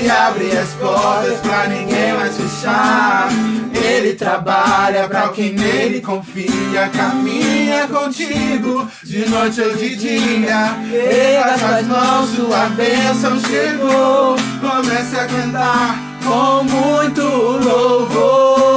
Ele 0.00 0.08
abre 0.08 0.56
as 0.56 0.70
portas 0.70 1.38
pra 1.40 1.66
ninguém 1.66 2.14
mais 2.14 2.34
fechar. 2.34 3.28
Ele 3.74 4.14
trabalha 4.14 5.06
pra 5.06 5.28
quem 5.28 5.52
nele 5.52 6.00
confia. 6.00 6.88
Caminha 6.96 7.86
contigo 7.86 8.88
de 9.04 9.28
noite 9.28 9.60
ou 9.60 9.76
de 9.76 9.96
dia. 9.96 10.74
Erga 10.90 11.58
suas 11.58 11.86
mãos, 11.86 12.30
sua 12.30 12.66
bênção 12.70 13.38
chegou. 13.40 14.36
Comece 14.62 15.16
a 15.16 15.26
cantar 15.26 15.98
com 16.24 16.64
muito 16.64 17.20
louvor. 17.20 18.69